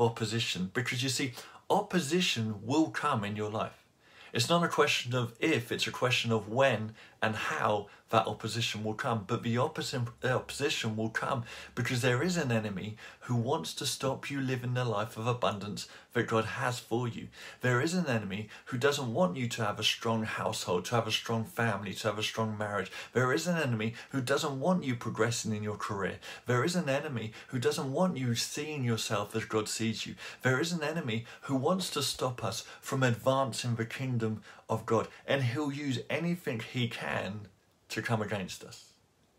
opposition. 0.00 0.70
Because 0.74 1.02
you 1.02 1.08
see, 1.08 1.32
opposition 1.70 2.66
will 2.66 2.90
come 2.90 3.24
in 3.24 3.36
your 3.36 3.50
life. 3.50 3.84
It's 4.32 4.48
not 4.48 4.64
a 4.64 4.68
question 4.68 5.14
of 5.14 5.34
if, 5.40 5.70
it's 5.70 5.86
a 5.86 5.92
question 5.92 6.32
of 6.32 6.48
when 6.48 6.94
and 7.22 7.36
how 7.36 7.86
that 8.10 8.26
opposition 8.26 8.84
will 8.84 8.94
come. 8.94 9.24
But 9.26 9.42
the 9.42 9.56
opposition 9.56 10.96
will 10.96 11.08
come 11.08 11.44
because 11.74 12.02
there 12.02 12.22
is 12.22 12.36
an 12.36 12.52
enemy 12.52 12.96
who 13.20 13.34
wants 13.34 13.72
to 13.74 13.86
stop 13.86 14.30
you 14.30 14.40
living 14.40 14.74
the 14.74 14.84
life 14.84 15.16
of 15.16 15.26
abundance 15.26 15.88
that 16.12 16.26
God 16.26 16.44
has 16.44 16.78
for 16.78 17.08
you. 17.08 17.28
There 17.62 17.80
is 17.80 17.94
an 17.94 18.06
enemy 18.06 18.48
who 18.66 18.76
doesn't 18.76 19.14
want 19.14 19.36
you 19.36 19.48
to 19.48 19.64
have 19.64 19.80
a 19.80 19.84
strong 19.84 20.24
household, 20.24 20.84
to 20.86 20.94
have 20.94 21.06
a 21.06 21.12
strong 21.12 21.44
family, 21.44 21.94
to 21.94 22.08
have 22.08 22.18
a 22.18 22.22
strong 22.22 22.58
marriage. 22.58 22.92
There 23.14 23.32
is 23.32 23.46
an 23.46 23.56
enemy 23.56 23.94
who 24.10 24.20
doesn't 24.20 24.60
want 24.60 24.84
you 24.84 24.94
progressing 24.94 25.54
in 25.54 25.62
your 25.62 25.76
career. 25.76 26.18
There 26.46 26.64
is 26.64 26.76
an 26.76 26.90
enemy 26.90 27.32
who 27.48 27.58
doesn't 27.58 27.90
want 27.90 28.18
you 28.18 28.34
seeing 28.34 28.84
yourself 28.84 29.34
as 29.34 29.46
God 29.46 29.70
sees 29.70 30.04
you. 30.04 30.16
There 30.42 30.60
is 30.60 30.72
an 30.72 30.82
enemy 30.82 31.24
who 31.42 31.56
wants 31.56 31.88
to 31.90 32.02
stop 32.02 32.44
us 32.44 32.64
from 32.82 33.02
advancing 33.02 33.76
the 33.76 33.86
kingdom 33.86 34.42
of 34.72 34.86
God, 34.86 35.08
and 35.26 35.42
he'll 35.42 35.72
use 35.72 36.00
anything 36.08 36.60
he 36.60 36.88
can 36.88 37.48
to 37.90 38.02
come 38.02 38.22
against 38.22 38.64
us. 38.64 38.92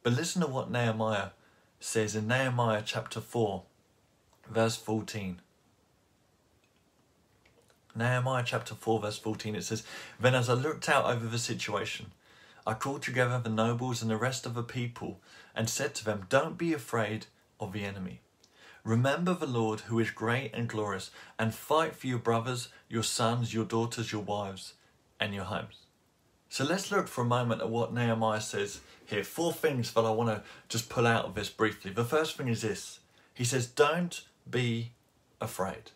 But 0.03 0.13
listen 0.13 0.41
to 0.41 0.47
what 0.47 0.69
Nehemiah 0.69 1.29
says 1.79 2.15
in 2.15 2.27
Nehemiah 2.27 2.83
chapter 2.85 3.19
4, 3.19 3.63
verse 4.49 4.75
14. 4.75 5.41
Nehemiah 7.95 8.43
chapter 8.45 8.75
4, 8.75 9.01
verse 9.01 9.17
14, 9.17 9.55
it 9.55 9.63
says, 9.63 9.83
Then 10.19 10.35
as 10.35 10.49
I 10.49 10.53
looked 10.53 10.87
out 10.87 11.05
over 11.05 11.25
the 11.25 11.39
situation, 11.39 12.11
I 12.65 12.73
called 12.75 13.01
together 13.01 13.39
the 13.39 13.49
nobles 13.49 14.01
and 14.01 14.09
the 14.09 14.17
rest 14.17 14.45
of 14.45 14.53
the 14.53 14.63
people 14.63 15.19
and 15.55 15.69
said 15.69 15.93
to 15.95 16.05
them, 16.05 16.27
Don't 16.29 16.57
be 16.57 16.73
afraid 16.73 17.25
of 17.59 17.73
the 17.73 17.85
enemy. 17.85 18.21
Remember 18.83 19.33
the 19.33 19.47
Lord 19.47 19.81
who 19.81 19.99
is 19.99 20.11
great 20.11 20.51
and 20.53 20.67
glorious, 20.67 21.09
and 21.39 21.55
fight 21.55 21.95
for 21.95 22.07
your 22.07 22.19
brothers, 22.19 22.69
your 22.89 23.03
sons, 23.03 23.53
your 23.53 23.65
daughters, 23.65 24.11
your 24.11 24.21
wives, 24.21 24.73
and 25.19 25.33
your 25.33 25.45
homes. 25.45 25.75
So 26.49 26.63
let's 26.63 26.91
look 26.91 27.07
for 27.07 27.21
a 27.21 27.25
moment 27.25 27.61
at 27.61 27.69
what 27.69 27.93
Nehemiah 27.93 28.41
says 28.41 28.81
here. 29.05 29.23
Four 29.23 29.51
things 29.51 29.91
that 29.93 30.05
I 30.05 30.11
want 30.11 30.29
to 30.29 30.43
just 30.69 30.89
pull 30.89 31.07
out 31.07 31.25
of 31.25 31.35
this 31.35 31.49
briefly. 31.49 31.91
The 31.91 32.05
first 32.05 32.37
thing 32.37 32.47
is 32.47 32.61
this 32.61 32.99
He 33.33 33.43
says, 33.43 33.65
Don't 33.65 34.21
be 34.49 34.91
afraid. 35.41 35.91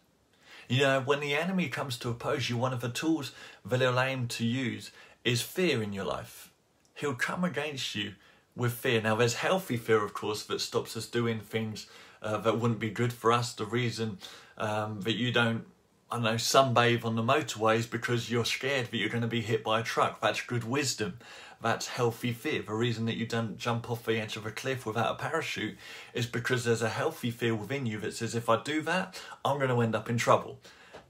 You 0.68 0.82
know, 0.82 1.00
when 1.00 1.20
the 1.20 1.36
enemy 1.36 1.70
comes 1.70 1.98
to 2.00 2.10
oppose 2.10 2.50
you, 2.50 2.58
one 2.58 2.74
of 2.74 2.82
the 2.82 2.90
tools 2.90 3.32
that 3.64 3.80
he'll 3.80 4.00
aim 4.00 4.28
to 4.30 4.46
use 4.46 4.92
is 5.24 5.42
fear 5.42 5.82
in 5.82 5.94
your 5.94 6.06
life. 6.06 6.52
He'll 6.96 7.14
come 7.14 7.44
against 7.44 7.96
you 7.96 8.14
with 8.56 8.74
fear. 8.74 9.02
Now, 9.02 9.16
there's 9.16 9.36
healthy 9.36 9.78
fear, 9.78 10.04
of 10.04 10.14
course, 10.14 10.44
that 10.44 10.60
stops 10.60 10.98
us 10.98 11.06
doing 11.06 11.40
things 11.40 11.88
uh, 12.22 12.38
that 12.38 12.60
wouldn't 12.60 12.80
be 12.80 12.90
good 12.90 13.14
for 13.14 13.32
us. 13.32 13.54
The 13.54 13.66
reason 13.66 14.18
um, 14.58 15.02
that 15.02 15.16
you 15.16 15.32
don't, 15.32 15.66
I 16.10 16.20
know, 16.20 16.36
sunbathe 16.36 17.04
on 17.04 17.16
the 17.16 17.22
motorways 17.22 17.90
because 17.90 18.32
you're 18.32 18.46
scared 18.46 18.88
that 18.88 18.98
you're 18.98 19.10
going 19.10 19.24
to 19.24 19.28
be 19.28 19.42
hit 19.42 19.62
by 19.62 19.82
a 19.82 19.84
truck. 19.84 20.22
That's 20.22 20.40
good 20.40 20.64
wisdom. 20.64 21.20
That's 21.62 21.88
healthy 21.88 22.32
fear. 22.32 22.62
The 22.62 22.74
reason 22.74 23.06
that 23.08 23.18
you 23.18 23.26
don't 23.26 23.58
jump 23.58 23.92
off 23.92 24.06
the 24.06 24.18
edge 24.18 24.38
of 24.38 24.46
a 24.46 24.52
cliff 24.52 24.86
without 24.86 25.12
a 25.12 25.16
parachute 25.16 25.78
is 26.14 26.26
because 26.26 26.64
there's 26.64 26.82
a 26.82 26.88
healthy 26.88 27.30
fear 27.30 27.54
within 27.56 27.86
you 27.86 28.00
that 28.00 28.14
says, 28.14 28.36
if 28.36 28.48
I 28.48 28.62
do 28.64 28.82
that, 28.84 29.22
I'm 29.44 29.58
going 29.58 29.70
to 29.70 29.82
end 29.82 29.96
up 29.96 30.10
in 30.10 30.18
trouble. 30.18 30.60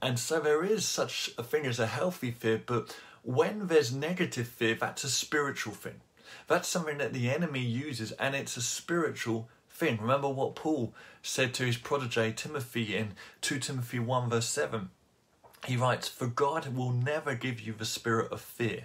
And 0.02 0.18
so 0.18 0.40
there 0.40 0.64
is 0.64 0.84
such 0.84 1.30
a 1.38 1.44
thing 1.44 1.64
as 1.64 1.78
a 1.78 1.86
healthy 1.86 2.32
fear, 2.32 2.60
but 2.64 2.96
when 3.22 3.68
there's 3.68 3.92
negative 3.94 4.48
fear, 4.48 4.74
that's 4.74 5.04
a 5.04 5.10
spiritual 5.10 5.74
thing. 5.74 6.00
That's 6.48 6.68
something 6.68 6.98
that 6.98 7.12
the 7.12 7.30
enemy 7.30 7.60
uses, 7.60 8.12
and 8.12 8.34
it's 8.34 8.56
a 8.56 8.62
spiritual 8.62 9.48
thing. 9.78 9.98
Remember 10.00 10.28
what 10.28 10.56
Paul 10.56 10.92
said 11.22 11.54
to 11.54 11.64
his 11.64 11.76
protege 11.76 12.32
Timothy 12.32 12.96
in 12.96 13.12
2 13.40 13.60
Timothy 13.60 13.98
1, 13.98 14.28
verse 14.28 14.48
7. 14.48 14.90
He 15.66 15.76
writes, 15.76 16.08
For 16.08 16.26
God 16.26 16.74
will 16.74 16.90
never 16.90 17.34
give 17.34 17.60
you 17.60 17.72
the 17.72 17.84
spirit 17.84 18.32
of 18.32 18.40
fear, 18.40 18.84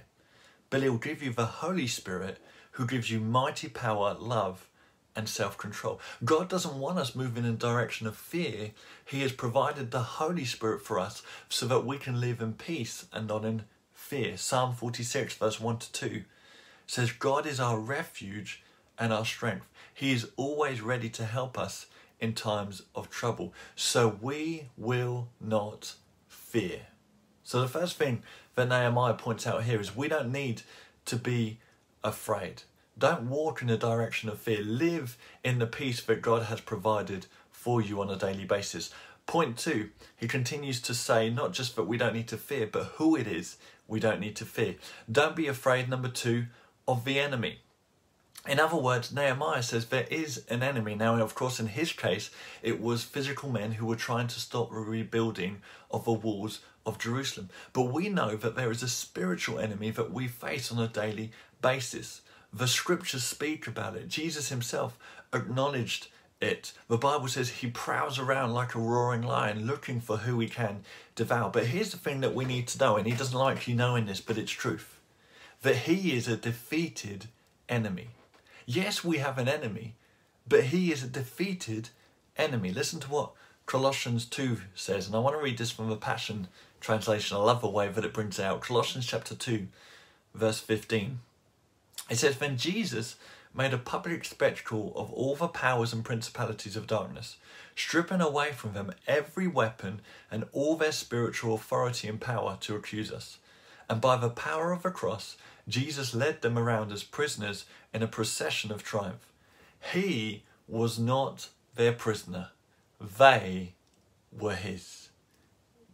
but 0.69 0.81
He'll 0.81 0.97
give 0.97 1.21
you 1.21 1.31
the 1.31 1.45
Holy 1.45 1.87
Spirit 1.87 2.39
who 2.71 2.87
gives 2.87 3.11
you 3.11 3.19
mighty 3.19 3.69
power, 3.69 4.15
love, 4.19 4.67
and 5.15 5.29
self 5.29 5.57
control. 5.57 5.99
God 6.25 6.49
doesn't 6.49 6.79
want 6.79 6.97
us 6.97 7.15
moving 7.15 7.45
in 7.45 7.57
direction 7.57 8.07
of 8.07 8.15
fear. 8.15 8.71
He 9.05 9.21
has 9.21 9.31
provided 9.31 9.91
the 9.91 10.03
Holy 10.03 10.45
Spirit 10.45 10.81
for 10.81 10.99
us 10.99 11.21
so 11.49 11.67
that 11.67 11.85
we 11.85 11.97
can 11.97 12.19
live 12.19 12.41
in 12.41 12.53
peace 12.53 13.05
and 13.13 13.27
not 13.27 13.45
in 13.45 13.63
fear. 13.93 14.37
Psalm 14.37 14.73
46, 14.73 15.35
verse 15.35 15.59
1 15.59 15.77
to 15.77 15.91
2 15.91 16.23
says, 16.87 17.11
God 17.11 17.45
is 17.45 17.59
our 17.59 17.79
refuge 17.79 18.63
and 18.97 19.11
our 19.13 19.25
strength. 19.25 19.67
He 19.93 20.11
is 20.11 20.29
always 20.37 20.81
ready 20.81 21.09
to 21.09 21.25
help 21.25 21.57
us 21.57 21.87
in 22.19 22.33
times 22.33 22.83
of 22.95 23.09
trouble. 23.09 23.53
So 23.75 24.17
we 24.21 24.69
will 24.77 25.29
not 25.41 25.95
fear. 26.27 26.81
So 27.43 27.61
the 27.61 27.67
first 27.67 27.97
thing 27.97 28.23
that 28.55 28.69
Nehemiah 28.69 29.15
points 29.15 29.45
out 29.45 29.63
here 29.63 29.79
is 29.79 29.95
we 29.95 30.07
don't 30.07 30.31
need 30.31 30.61
to 31.05 31.15
be 31.17 31.59
afraid. 32.03 32.63
Don't 32.97 33.29
walk 33.29 33.61
in 33.61 33.67
the 33.67 33.77
direction 33.77 34.29
of 34.29 34.39
fear. 34.39 34.61
Live 34.61 35.17
in 35.43 35.59
the 35.59 35.67
peace 35.67 36.01
that 36.03 36.21
God 36.21 36.43
has 36.43 36.61
provided 36.61 37.25
for 37.51 37.81
you 37.81 38.01
on 38.01 38.09
a 38.09 38.15
daily 38.15 38.45
basis. 38.45 38.91
Point 39.25 39.57
two, 39.57 39.89
he 40.15 40.27
continues 40.27 40.81
to 40.81 40.93
say 40.93 41.29
not 41.29 41.53
just 41.53 41.75
that 41.75 41.83
we 41.83 41.97
don't 41.97 42.13
need 42.13 42.27
to 42.27 42.37
fear, 42.37 42.67
but 42.67 42.83
who 42.95 43.15
it 43.15 43.27
is 43.27 43.57
we 43.87 43.99
don't 43.99 44.19
need 44.19 44.35
to 44.37 44.45
fear. 44.45 44.75
Don't 45.11 45.35
be 45.35 45.47
afraid, 45.47 45.89
number 45.89 46.09
two, 46.09 46.45
of 46.87 47.05
the 47.05 47.19
enemy. 47.19 47.59
In 48.47 48.59
other 48.59 48.75
words, 48.75 49.13
Nehemiah 49.13 49.63
says 49.63 49.85
there 49.85 50.07
is 50.11 50.43
an 50.49 50.63
enemy. 50.63 50.95
Now, 50.95 51.15
of 51.15 51.33
course, 51.33 51.61
in 51.61 51.67
his 51.67 51.93
case, 51.93 52.29
it 52.61 52.81
was 52.81 53.03
physical 53.03 53.49
men 53.49 53.73
who 53.73 53.85
were 53.85 53.95
trying 53.95 54.27
to 54.27 54.39
stop 54.39 54.69
the 54.69 54.75
rebuilding 54.75 55.61
of 55.89 56.03
the 56.03 56.11
walls 56.11 56.59
of 56.85 56.99
Jerusalem. 56.99 57.49
But 57.71 57.93
we 57.93 58.09
know 58.09 58.35
that 58.35 58.55
there 58.57 58.69
is 58.69 58.83
a 58.83 58.89
spiritual 58.89 59.59
enemy 59.59 59.91
that 59.91 60.11
we 60.11 60.27
face 60.27 60.71
on 60.71 60.83
a 60.83 60.89
daily 60.89 61.31
basis. 61.61 62.21
The 62.51 62.67
scriptures 62.67 63.23
speak 63.23 63.65
about 63.65 63.95
it. 63.95 64.09
Jesus 64.09 64.49
himself 64.49 64.97
acknowledged 65.33 66.09
it. 66.41 66.73
The 66.89 66.97
Bible 66.97 67.29
says 67.29 67.49
he 67.49 67.67
prowls 67.67 68.19
around 68.19 68.53
like 68.53 68.75
a 68.75 68.79
roaring 68.79 69.21
lion 69.21 69.65
looking 69.65 70.01
for 70.01 70.17
who 70.17 70.39
he 70.41 70.49
can 70.49 70.83
devour. 71.15 71.49
But 71.49 71.67
here's 71.67 71.91
the 71.91 71.97
thing 71.97 72.19
that 72.19 72.35
we 72.35 72.43
need 72.43 72.67
to 72.67 72.77
know, 72.77 72.97
and 72.97 73.07
he 73.07 73.13
doesn't 73.13 73.37
like 73.37 73.69
you 73.69 73.75
knowing 73.75 74.05
this, 74.05 74.19
but 74.19 74.37
it's 74.37 74.51
truth 74.51 74.99
that 75.61 75.75
he 75.77 76.13
is 76.13 76.27
a 76.27 76.35
defeated 76.35 77.27
enemy. 77.69 78.09
Yes, 78.65 79.03
we 79.03 79.17
have 79.17 79.37
an 79.37 79.47
enemy, 79.47 79.95
but 80.47 80.65
he 80.65 80.91
is 80.91 81.03
a 81.03 81.07
defeated 81.07 81.89
enemy. 82.37 82.71
Listen 82.71 82.99
to 83.01 83.11
what 83.11 83.31
Colossians 83.65 84.25
2 84.25 84.57
says, 84.75 85.07
and 85.07 85.15
I 85.15 85.19
want 85.19 85.35
to 85.35 85.41
read 85.41 85.57
this 85.57 85.71
from 85.71 85.89
the 85.89 85.95
Passion 85.95 86.47
Translation. 86.79 87.37
I 87.37 87.41
love 87.41 87.61
the 87.61 87.69
way 87.69 87.87
that 87.87 88.05
it 88.05 88.13
brings 88.13 88.39
out. 88.39 88.61
Colossians 88.61 89.05
chapter 89.05 89.35
2, 89.35 89.67
verse 90.33 90.59
15. 90.59 91.19
It 92.09 92.17
says, 92.17 92.37
Then 92.37 92.57
Jesus 92.57 93.15
made 93.53 93.73
a 93.73 93.77
public 93.77 94.25
spectacle 94.25 94.91
of 94.95 95.11
all 95.11 95.35
the 95.35 95.47
powers 95.47 95.93
and 95.93 96.03
principalities 96.03 96.75
of 96.75 96.87
darkness, 96.87 97.37
stripping 97.75 98.21
away 98.21 98.51
from 98.51 98.73
them 98.73 98.91
every 99.07 99.47
weapon 99.47 100.01
and 100.31 100.45
all 100.51 100.75
their 100.75 100.91
spiritual 100.91 101.55
authority 101.55 102.07
and 102.07 102.19
power 102.19 102.57
to 102.61 102.75
accuse 102.75 103.11
us. 103.11 103.37
And 103.89 104.01
by 104.01 104.17
the 104.17 104.29
power 104.29 104.71
of 104.71 104.83
the 104.83 104.91
cross, 104.91 105.37
Jesus 105.67 106.13
led 106.13 106.41
them 106.41 106.57
around 106.57 106.91
as 106.91 107.03
prisoners 107.03 107.65
in 107.93 108.03
a 108.03 108.07
procession 108.07 108.71
of 108.71 108.83
triumph. 108.83 109.31
He 109.93 110.43
was 110.67 110.99
not 110.99 111.49
their 111.75 111.93
prisoner, 111.93 112.49
they 112.99 113.73
were 114.31 114.55
his. 114.55 115.09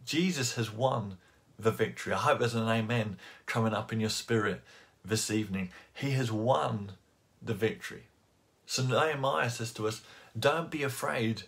Jesus 0.04 0.54
has 0.54 0.72
won 0.72 1.18
the 1.58 1.70
victory. 1.70 2.12
I 2.12 2.18
hope 2.18 2.38
there's 2.38 2.54
an 2.54 2.68
amen 2.68 3.18
coming 3.46 3.74
up 3.74 3.92
in 3.92 4.00
your 4.00 4.10
spirit 4.10 4.62
this 5.04 5.30
evening. 5.30 5.70
He 5.92 6.12
has 6.12 6.32
won 6.32 6.92
the 7.42 7.54
victory. 7.54 8.04
So 8.66 8.82
Nehemiah 8.82 9.50
says 9.50 9.72
to 9.74 9.88
us, 9.88 10.02
Don't 10.38 10.70
be 10.70 10.82
afraid 10.82 11.42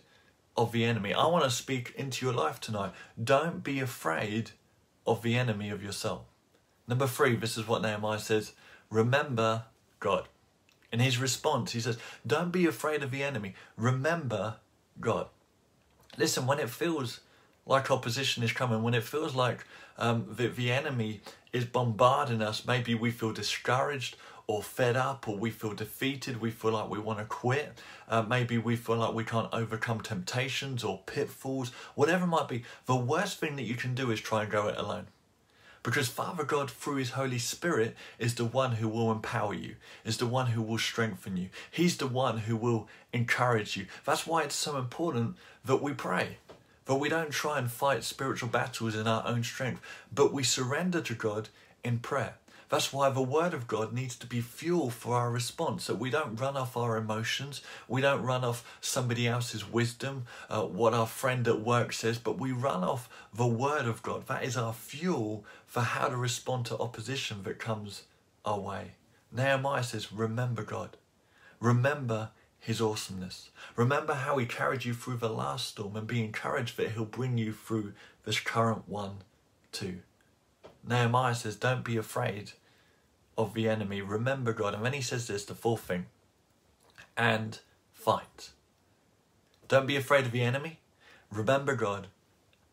of 0.55 0.71
the 0.71 0.85
enemy. 0.85 1.13
I 1.13 1.25
want 1.27 1.43
to 1.43 1.49
speak 1.49 1.93
into 1.95 2.25
your 2.25 2.35
life 2.35 2.59
tonight. 2.59 2.91
Don't 3.21 3.63
be 3.63 3.79
afraid 3.79 4.51
of 5.05 5.21
the 5.21 5.35
enemy 5.35 5.69
of 5.69 5.83
your 5.83 5.91
soul. 5.91 6.25
Number 6.87 7.07
three, 7.07 7.35
this 7.35 7.57
is 7.57 7.67
what 7.67 7.81
Nehemiah 7.81 8.19
says 8.19 8.53
remember 8.89 9.63
God. 9.99 10.27
In 10.91 10.99
his 10.99 11.17
response, 11.17 11.71
he 11.71 11.79
says, 11.79 11.97
Don't 12.25 12.51
be 12.51 12.67
afraid 12.67 13.01
of 13.01 13.11
the 13.11 13.23
enemy. 13.23 13.55
Remember 13.77 14.57
God. 14.99 15.27
Listen, 16.17 16.45
when 16.45 16.59
it 16.59 16.69
feels 16.69 17.21
like 17.65 17.89
opposition 17.89 18.43
is 18.43 18.51
coming, 18.51 18.83
when 18.83 18.93
it 18.93 19.03
feels 19.03 19.33
like 19.33 19.65
um, 19.97 20.27
the, 20.29 20.47
the 20.47 20.71
enemy 20.71 21.21
is 21.51 21.65
bombarding 21.65 22.41
us, 22.41 22.65
maybe 22.65 22.93
we 22.93 23.09
feel 23.09 23.31
discouraged 23.31 24.17
or 24.45 24.61
fed 24.61 24.97
up, 24.97 25.27
or 25.27 25.37
we 25.37 25.49
feel 25.49 25.73
defeated, 25.73 26.41
we 26.41 26.51
feel 26.51 26.71
like 26.71 26.89
we 26.89 26.99
want 26.99 27.17
to 27.17 27.25
quit, 27.25 27.81
uh, 28.09 28.21
maybe 28.21 28.57
we 28.57 28.75
feel 28.75 28.97
like 28.97 29.13
we 29.13 29.23
can't 29.23 29.47
overcome 29.53 30.01
temptations 30.01 30.83
or 30.83 30.99
pitfalls, 31.05 31.71
whatever 31.95 32.25
it 32.25 32.27
might 32.27 32.49
be, 32.49 32.63
the 32.85 32.95
worst 32.95 33.39
thing 33.39 33.55
that 33.55 33.63
you 33.63 33.75
can 33.75 33.95
do 33.95 34.11
is 34.11 34.19
try 34.19 34.43
and 34.43 34.51
go 34.51 34.67
it 34.67 34.77
alone. 34.77 35.07
Because 35.83 36.07
Father 36.07 36.45
God, 36.45 36.71
through 36.71 36.95
His 36.95 37.11
Holy 37.11 37.37
Spirit, 37.37 37.95
is 38.17 38.35
the 38.35 38.45
one 38.45 38.73
who 38.73 38.87
will 38.87 39.11
empower 39.11 39.53
you, 39.53 39.75
is 40.05 40.17
the 40.17 40.25
one 40.25 40.47
who 40.47 40.61
will 40.61 40.77
strengthen 40.77 41.35
you. 41.35 41.49
He's 41.69 41.97
the 41.97 42.07
one 42.07 42.39
who 42.39 42.55
will 42.55 42.87
encourage 43.11 43.75
you. 43.75 43.87
That's 44.05 44.25
why 44.25 44.43
it's 44.43 44.55
so 44.55 44.77
important 44.77 45.35
that 45.65 45.81
we 45.81 45.93
pray. 45.93 46.37
That 46.85 46.95
we 46.95 47.09
don't 47.09 47.31
try 47.31 47.59
and 47.59 47.69
fight 47.69 48.03
spiritual 48.03 48.49
battles 48.49 48.95
in 48.95 49.07
our 49.07 49.25
own 49.27 49.43
strength, 49.43 49.81
but 50.13 50.33
we 50.33 50.43
surrender 50.43 51.01
to 51.01 51.13
God 51.13 51.49
in 51.83 51.99
prayer. 51.99 52.35
That's 52.73 52.91
why 52.91 53.11
the 53.11 53.21
Word 53.21 53.53
of 53.53 53.67
God 53.67 53.93
needs 53.93 54.15
to 54.15 54.25
be 54.25 54.41
fuel 54.41 54.89
for 54.89 55.13
our 55.13 55.29
response, 55.29 55.85
that 55.85 55.99
we 55.99 56.09
don't 56.09 56.39
run 56.39 56.57
off 56.57 56.75
our 56.75 56.97
emotions, 56.97 57.61
we 57.87 58.01
don't 58.01 58.23
run 58.23 58.43
off 58.43 58.65
somebody 58.81 59.27
else's 59.27 59.69
wisdom, 59.69 60.25
uh, 60.49 60.63
what 60.63 60.95
our 60.95 61.05
friend 61.05 61.47
at 61.47 61.61
work 61.61 61.93
says, 61.93 62.17
but 62.17 62.39
we 62.39 62.51
run 62.51 62.83
off 62.83 63.07
the 63.31 63.45
Word 63.45 63.85
of 63.85 64.01
God. 64.01 64.25
That 64.25 64.43
is 64.43 64.57
our 64.57 64.73
fuel 64.73 65.45
for 65.67 65.81
how 65.81 66.07
to 66.07 66.17
respond 66.17 66.65
to 66.65 66.77
opposition 66.79 67.43
that 67.43 67.59
comes 67.59 68.05
our 68.43 68.59
way. 68.59 68.93
Nehemiah 69.31 69.83
says, 69.83 70.11
Remember 70.11 70.63
God. 70.63 70.97
Remember 71.59 72.31
his 72.59 72.81
awesomeness. 72.81 73.51
Remember 73.75 74.15
how 74.15 74.39
he 74.39 74.47
carried 74.47 74.83
you 74.83 74.95
through 74.95 75.17
the 75.17 75.29
last 75.29 75.67
storm 75.67 75.95
and 75.95 76.07
be 76.07 76.23
encouraged 76.23 76.77
that 76.77 76.93
he'll 76.93 77.05
bring 77.05 77.37
you 77.37 77.53
through 77.53 77.93
this 78.25 78.39
current 78.39 78.89
one 78.89 79.17
too. 79.71 79.99
Nehemiah 80.83 81.35
says, 81.35 81.55
Don't 81.55 81.83
be 81.83 81.97
afraid 81.97 82.53
of 83.37 83.53
the 83.53 83.67
enemy. 83.67 84.01
Remember 84.01 84.53
God. 84.53 84.73
And 84.73 84.85
then 84.85 84.93
he 84.93 85.01
says 85.01 85.27
this, 85.27 85.45
the 85.45 85.55
fourth 85.55 85.81
thing, 85.81 86.05
and 87.17 87.59
fight. 87.93 88.51
Don't 89.67 89.87
be 89.87 89.95
afraid 89.95 90.25
of 90.25 90.31
the 90.31 90.41
enemy. 90.41 90.79
Remember 91.31 91.75
God 91.75 92.07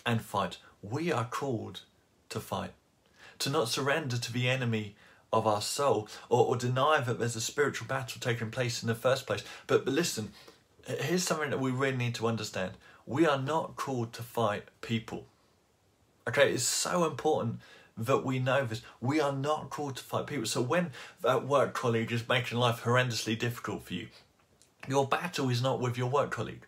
and 0.05 0.21
fight. 0.21 0.59
We 0.83 1.13
are 1.13 1.25
called 1.25 1.83
to 2.31 2.41
fight, 2.41 2.73
to 3.39 3.51
not 3.51 3.69
surrender 3.69 4.19
to 4.19 4.33
the 4.33 4.49
enemy 4.49 4.97
of 5.33 5.47
our 5.47 5.63
soul 5.63 6.09
or, 6.29 6.47
or 6.47 6.57
deny 6.57 7.01
that 7.01 7.19
there's 7.19 7.37
a 7.37 7.41
spiritual 7.41 7.87
battle 7.87 8.21
taking 8.21 8.51
place 8.51 8.83
in 8.83 8.89
the 8.89 8.95
first 8.95 9.27
place. 9.27 9.45
But, 9.67 9.85
but 9.85 9.95
listen, 9.95 10.33
here's 10.87 11.25
something 11.25 11.51
that 11.51 11.61
we 11.61 11.71
really 11.71 11.97
need 11.97 12.15
to 12.17 12.27
understand. 12.27 12.73
We 13.07 13.27
are 13.27 13.41
not 13.41 13.77
called 13.77 14.13
to 14.15 14.23
fight 14.23 14.65
people. 14.81 15.27
Okay, 16.29 16.53
it's 16.53 16.65
so 16.65 17.05
important 17.05 17.61
that 18.01 18.25
we 18.25 18.39
know 18.39 18.65
this. 18.65 18.83
We 19.01 19.21
are 19.21 19.33
not 19.33 19.71
called 19.71 19.97
to 19.97 20.03
fight 20.03 20.27
people. 20.27 20.47
So 20.47 20.63
when 20.63 20.91
that 21.23 21.47
work 21.47 21.75
colleague 21.75 22.11
is 22.11 22.29
making 22.29 22.59
life 22.59 22.83
horrendously 22.83 23.39
difficult 23.39 23.85
for 23.85 23.95
you, 23.95 24.09
your 24.89 25.07
battle 25.07 25.51
is 25.51 25.63
not 25.63 25.81
with 25.81 25.99
your 25.99 26.09
work 26.09 26.31
colleague. 26.31 26.67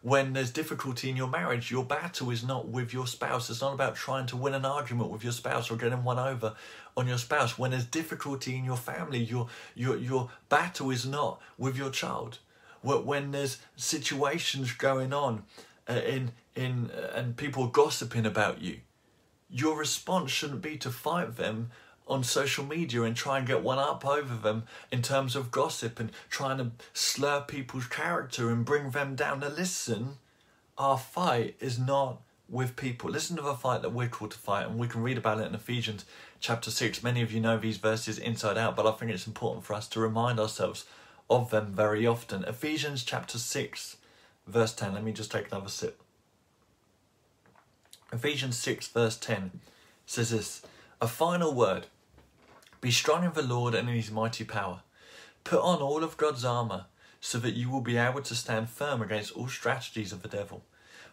When 0.00 0.32
there's 0.32 0.52
difficulty 0.52 1.10
in 1.10 1.16
your 1.16 1.26
marriage, 1.26 1.72
your 1.72 1.84
battle 1.84 2.30
is 2.30 2.44
not 2.44 2.68
with 2.68 2.92
your 2.92 3.06
spouse. 3.06 3.50
It's 3.50 3.60
not 3.60 3.74
about 3.74 3.96
trying 3.96 4.26
to 4.26 4.36
win 4.36 4.54
an 4.54 4.64
argument 4.64 5.10
with 5.10 5.24
your 5.24 5.32
spouse 5.32 5.70
or 5.70 5.76
getting 5.76 6.04
one 6.04 6.20
over 6.20 6.54
on 6.96 7.08
your 7.08 7.18
spouse. 7.18 7.58
When 7.58 7.72
there's 7.72 7.84
difficulty 7.84 8.56
in 8.56 8.64
your 8.64 8.76
family, 8.76 9.18
your 9.18 9.48
your 9.74 9.96
your 9.96 10.30
battle 10.48 10.90
is 10.90 11.04
not 11.04 11.40
with 11.56 11.76
your 11.76 11.90
child. 11.90 12.38
When 12.82 13.32
there's 13.32 13.58
situations 13.74 14.70
going 14.72 15.12
on 15.12 15.42
uh, 15.88 15.94
in 15.94 16.30
in 16.54 16.92
uh, 16.92 17.14
and 17.16 17.36
people 17.36 17.66
gossiping 17.66 18.24
about 18.24 18.62
you, 18.62 18.78
your 19.50 19.76
response 19.76 20.30
shouldn't 20.30 20.62
be 20.62 20.76
to 20.78 20.90
fight 20.90 21.36
them 21.36 21.70
on 22.06 22.24
social 22.24 22.64
media 22.64 23.02
and 23.02 23.14
try 23.14 23.38
and 23.38 23.46
get 23.46 23.62
one 23.62 23.78
up 23.78 24.04
over 24.04 24.34
them 24.34 24.64
in 24.90 25.02
terms 25.02 25.36
of 25.36 25.50
gossip 25.50 26.00
and 26.00 26.10
trying 26.30 26.58
to 26.58 26.70
slur 26.92 27.40
people's 27.42 27.86
character 27.86 28.50
and 28.50 28.64
bring 28.64 28.90
them 28.90 29.14
down. 29.14 29.40
Now, 29.40 29.48
listen, 29.48 30.16
our 30.76 30.98
fight 30.98 31.56
is 31.60 31.78
not 31.78 32.22
with 32.48 32.76
people. 32.76 33.10
Listen 33.10 33.36
to 33.36 33.42
the 33.42 33.54
fight 33.54 33.82
that 33.82 33.92
we're 33.92 34.08
called 34.08 34.30
to 34.30 34.38
fight, 34.38 34.66
and 34.66 34.78
we 34.78 34.88
can 34.88 35.02
read 35.02 35.18
about 35.18 35.40
it 35.40 35.46
in 35.46 35.54
Ephesians 35.54 36.04
chapter 36.40 36.70
6. 36.70 37.02
Many 37.02 37.20
of 37.20 37.30
you 37.30 37.40
know 37.40 37.58
these 37.58 37.76
verses 37.76 38.18
inside 38.18 38.56
out, 38.56 38.74
but 38.74 38.86
I 38.86 38.92
think 38.92 39.10
it's 39.10 39.26
important 39.26 39.64
for 39.64 39.74
us 39.74 39.86
to 39.88 40.00
remind 40.00 40.40
ourselves 40.40 40.86
of 41.28 41.50
them 41.50 41.74
very 41.74 42.06
often. 42.06 42.44
Ephesians 42.44 43.02
chapter 43.02 43.38
6, 43.38 43.98
verse 44.46 44.72
10. 44.72 44.94
Let 44.94 45.04
me 45.04 45.12
just 45.12 45.30
take 45.30 45.48
another 45.48 45.68
sip. 45.68 46.00
Ephesians 48.12 48.58
6, 48.58 48.88
verse 48.88 49.16
10 49.18 49.60
says 50.06 50.30
this 50.30 50.62
A 51.00 51.06
final 51.06 51.52
word 51.52 51.86
be 52.80 52.90
strong 52.90 53.24
in 53.24 53.32
the 53.32 53.42
Lord 53.42 53.74
and 53.74 53.88
in 53.88 53.96
his 53.96 54.10
mighty 54.10 54.44
power. 54.44 54.80
Put 55.44 55.60
on 55.60 55.80
all 55.80 56.02
of 56.02 56.16
God's 56.16 56.44
armour, 56.44 56.86
so 57.20 57.38
that 57.38 57.54
you 57.54 57.68
will 57.68 57.80
be 57.80 57.96
able 57.96 58.22
to 58.22 58.34
stand 58.34 58.70
firm 58.70 59.02
against 59.02 59.32
all 59.32 59.48
strategies 59.48 60.12
of 60.12 60.22
the 60.22 60.28
devil. 60.28 60.62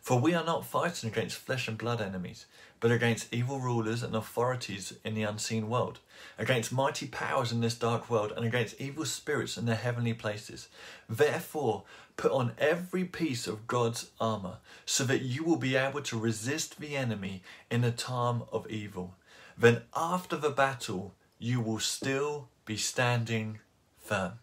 For 0.05 0.19
we 0.19 0.35
are 0.35 0.45
not 0.45 0.67
fighting 0.67 1.09
against 1.09 1.35
flesh 1.35 1.67
and 1.67 1.79
blood 1.79 1.99
enemies, 1.99 2.45
but 2.79 2.91
against 2.91 3.33
evil 3.33 3.59
rulers 3.59 4.03
and 4.03 4.15
authorities 4.15 4.93
in 5.03 5.15
the 5.15 5.23
unseen 5.23 5.67
world, 5.67 5.97
against 6.37 6.71
mighty 6.71 7.07
powers 7.07 7.51
in 7.51 7.59
this 7.59 7.73
dark 7.73 8.07
world, 8.07 8.31
and 8.37 8.45
against 8.45 8.79
evil 8.79 9.05
spirits 9.05 9.57
in 9.57 9.65
the 9.65 9.73
heavenly 9.73 10.13
places. 10.13 10.67
Therefore, 11.09 11.85
put 12.17 12.31
on 12.31 12.51
every 12.59 13.03
piece 13.03 13.47
of 13.47 13.65
God's 13.65 14.11
armour, 14.21 14.57
so 14.85 15.05
that 15.05 15.23
you 15.23 15.43
will 15.43 15.55
be 15.55 15.75
able 15.75 16.01
to 16.01 16.19
resist 16.19 16.79
the 16.79 16.95
enemy 16.95 17.41
in 17.71 17.81
the 17.81 17.89
time 17.89 18.43
of 18.51 18.69
evil. 18.69 19.15
Then, 19.57 19.81
after 19.95 20.37
the 20.37 20.51
battle, 20.51 21.15
you 21.39 21.61
will 21.61 21.79
still 21.79 22.49
be 22.67 22.77
standing 22.77 23.57
firm. 23.97 24.33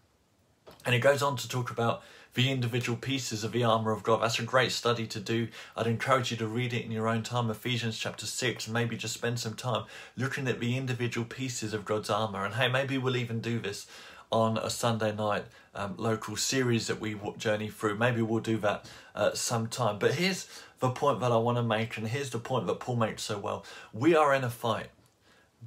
And 0.85 0.93
it 0.93 0.99
goes 0.99 1.21
on 1.21 1.37
to 1.37 1.47
talk 1.47 1.71
about 1.71 2.03
the 2.33 2.51
individual 2.51 2.97
pieces 2.97 3.43
of 3.43 3.51
the 3.51 3.63
armour 3.63 3.91
of 3.91 4.03
God. 4.03 4.21
That's 4.21 4.39
a 4.39 4.43
great 4.43 4.71
study 4.71 5.05
to 5.07 5.19
do. 5.19 5.47
I'd 5.75 5.87
encourage 5.87 6.31
you 6.31 6.37
to 6.37 6.47
read 6.47 6.73
it 6.73 6.83
in 6.83 6.91
your 6.91 7.07
own 7.07 7.23
time, 7.23 7.49
Ephesians 7.49 7.97
chapter 7.97 8.25
6, 8.25 8.67
and 8.67 8.73
maybe 8.73 8.97
just 8.97 9.13
spend 9.13 9.39
some 9.39 9.53
time 9.53 9.85
looking 10.17 10.47
at 10.47 10.59
the 10.59 10.77
individual 10.77 11.25
pieces 11.25 11.73
of 11.73 11.85
God's 11.85 12.09
armour. 12.09 12.43
And 12.45 12.55
hey, 12.55 12.67
maybe 12.67 12.97
we'll 12.97 13.17
even 13.17 13.39
do 13.39 13.59
this 13.59 13.85
on 14.31 14.57
a 14.57 14.69
Sunday 14.69 15.15
night 15.15 15.45
um, 15.75 15.95
local 15.97 16.35
series 16.35 16.87
that 16.87 16.99
we 16.99 17.15
journey 17.37 17.69
through. 17.69 17.95
Maybe 17.95 18.21
we'll 18.21 18.41
do 18.41 18.57
that 18.57 18.89
uh, 19.13 19.33
sometime. 19.33 19.99
But 19.99 20.15
here's 20.15 20.47
the 20.79 20.89
point 20.89 21.19
that 21.19 21.31
I 21.31 21.37
want 21.37 21.57
to 21.57 21.63
make, 21.63 21.97
and 21.97 22.07
here's 22.07 22.31
the 22.31 22.39
point 22.39 22.65
that 22.67 22.79
Paul 22.79 22.95
makes 22.95 23.21
so 23.23 23.37
well. 23.37 23.63
We 23.93 24.15
are 24.15 24.33
in 24.33 24.43
a 24.43 24.49
fight 24.49 24.87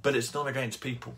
but 0.03 0.17
it's 0.17 0.35
not 0.35 0.47
against 0.47 0.81
people. 0.81 1.15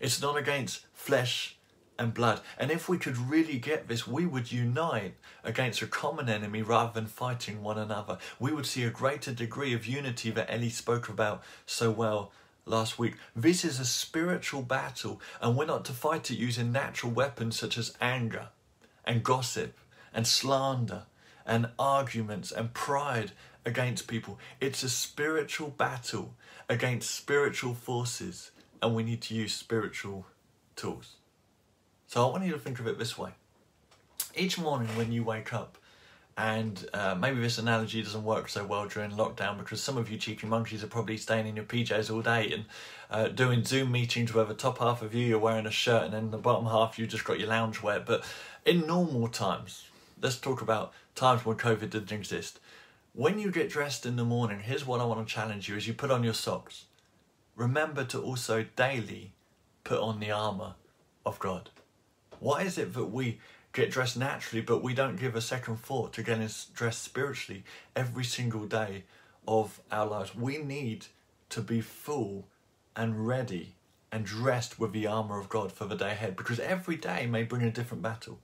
It's 0.00 0.20
not 0.20 0.36
against 0.36 0.86
flesh 0.94 1.56
and 2.00 2.14
blood. 2.14 2.40
And 2.58 2.70
if 2.70 2.88
we 2.88 2.96
could 2.96 3.18
really 3.18 3.58
get 3.58 3.86
this, 3.86 4.06
we 4.06 4.24
would 4.24 4.50
unite 4.50 5.14
against 5.44 5.82
a 5.82 5.86
common 5.86 6.30
enemy 6.30 6.62
rather 6.62 6.92
than 6.94 7.06
fighting 7.06 7.62
one 7.62 7.78
another. 7.78 8.16
We 8.40 8.52
would 8.52 8.64
see 8.64 8.84
a 8.84 8.90
greater 8.90 9.32
degree 9.32 9.74
of 9.74 9.86
unity 9.86 10.30
that 10.30 10.50
Ellie 10.50 10.70
spoke 10.70 11.10
about 11.10 11.42
so 11.66 11.90
well 11.90 12.32
last 12.64 12.98
week. 12.98 13.16
This 13.36 13.66
is 13.66 13.78
a 13.78 13.84
spiritual 13.84 14.62
battle, 14.62 15.20
and 15.42 15.56
we're 15.56 15.66
not 15.66 15.84
to 15.84 15.92
fight 15.92 16.30
it 16.30 16.38
using 16.38 16.72
natural 16.72 17.12
weapons 17.12 17.58
such 17.58 17.76
as 17.76 17.94
anger 18.00 18.48
and 19.04 19.22
gossip 19.22 19.78
and 20.14 20.26
slander 20.26 21.02
and 21.46 21.68
arguments 21.78 22.50
and 22.50 22.72
pride 22.72 23.32
against 23.66 24.08
people. 24.08 24.38
It's 24.58 24.82
a 24.82 24.88
spiritual 24.88 25.68
battle 25.68 26.34
against 26.66 27.14
spiritual 27.14 27.74
forces, 27.74 28.52
and 28.80 28.94
we 28.94 29.02
need 29.02 29.20
to 29.22 29.34
use 29.34 29.52
spiritual 29.52 30.24
tools. 30.76 31.16
So 32.10 32.26
I 32.26 32.32
want 32.32 32.44
you 32.44 32.50
to 32.50 32.58
think 32.58 32.80
of 32.80 32.88
it 32.88 32.98
this 32.98 33.16
way. 33.16 33.30
Each 34.34 34.58
morning 34.58 34.88
when 34.96 35.12
you 35.12 35.22
wake 35.22 35.52
up, 35.54 35.78
and 36.36 36.84
uh, 36.92 37.14
maybe 37.14 37.38
this 37.38 37.56
analogy 37.56 38.02
doesn't 38.02 38.24
work 38.24 38.48
so 38.48 38.64
well 38.64 38.88
during 38.88 39.12
lockdown 39.12 39.56
because 39.58 39.80
some 39.80 39.96
of 39.96 40.10
you 40.10 40.18
cheeky 40.18 40.48
monkeys 40.48 40.82
are 40.82 40.88
probably 40.88 41.16
staying 41.16 41.46
in 41.46 41.54
your 41.54 41.66
PJs 41.66 42.12
all 42.12 42.20
day 42.20 42.52
and 42.52 42.64
uh, 43.12 43.28
doing 43.28 43.62
Zoom 43.62 43.92
meetings 43.92 44.34
where 44.34 44.44
the 44.44 44.54
top 44.54 44.78
half 44.78 45.02
of 45.02 45.14
you 45.14 45.24
you're 45.24 45.38
wearing 45.38 45.66
a 45.66 45.70
shirt 45.70 46.02
and 46.02 46.12
then 46.12 46.32
the 46.32 46.36
bottom 46.36 46.66
half 46.66 46.98
you 46.98 47.06
just 47.06 47.24
got 47.24 47.38
your 47.38 47.48
loungewear. 47.48 48.04
But 48.04 48.24
in 48.66 48.88
normal 48.88 49.28
times, 49.28 49.86
let's 50.20 50.36
talk 50.36 50.62
about 50.62 50.92
times 51.14 51.46
when 51.46 51.58
COVID 51.58 51.90
didn't 51.90 52.10
exist. 52.10 52.58
When 53.12 53.38
you 53.38 53.52
get 53.52 53.70
dressed 53.70 54.04
in 54.04 54.16
the 54.16 54.24
morning, 54.24 54.58
here's 54.58 54.84
what 54.84 55.00
I 55.00 55.04
want 55.04 55.28
to 55.28 55.32
challenge 55.32 55.68
you 55.68 55.76
as 55.76 55.86
you 55.86 55.94
put 55.94 56.10
on 56.10 56.24
your 56.24 56.34
socks. 56.34 56.86
Remember 57.54 58.02
to 58.06 58.20
also 58.20 58.66
daily 58.74 59.30
put 59.84 60.00
on 60.00 60.18
the 60.18 60.32
armour 60.32 60.74
of 61.24 61.38
God. 61.38 61.70
Why 62.40 62.62
is 62.62 62.78
it 62.78 62.94
that 62.94 63.04
we 63.04 63.38
get 63.74 63.90
dressed 63.90 64.16
naturally 64.16 64.62
but 64.62 64.82
we 64.82 64.94
don't 64.94 65.20
give 65.20 65.36
a 65.36 65.42
second 65.42 65.76
thought 65.76 66.14
to 66.14 66.22
getting 66.22 66.48
dressed 66.74 67.02
spiritually 67.02 67.64
every 67.94 68.24
single 68.24 68.64
day 68.64 69.04
of 69.46 69.80
our 69.92 70.06
lives? 70.06 70.34
We 70.34 70.56
need 70.56 71.06
to 71.50 71.60
be 71.60 71.82
full 71.82 72.48
and 72.96 73.26
ready 73.26 73.74
and 74.10 74.24
dressed 74.24 74.78
with 74.78 74.92
the 74.92 75.06
armour 75.06 75.38
of 75.38 75.50
God 75.50 75.70
for 75.70 75.84
the 75.84 75.94
day 75.94 76.12
ahead 76.12 76.34
because 76.34 76.58
every 76.58 76.96
day 76.96 77.26
may 77.26 77.42
bring 77.42 77.62
a 77.62 77.70
different 77.70 78.02
battle. 78.02 78.38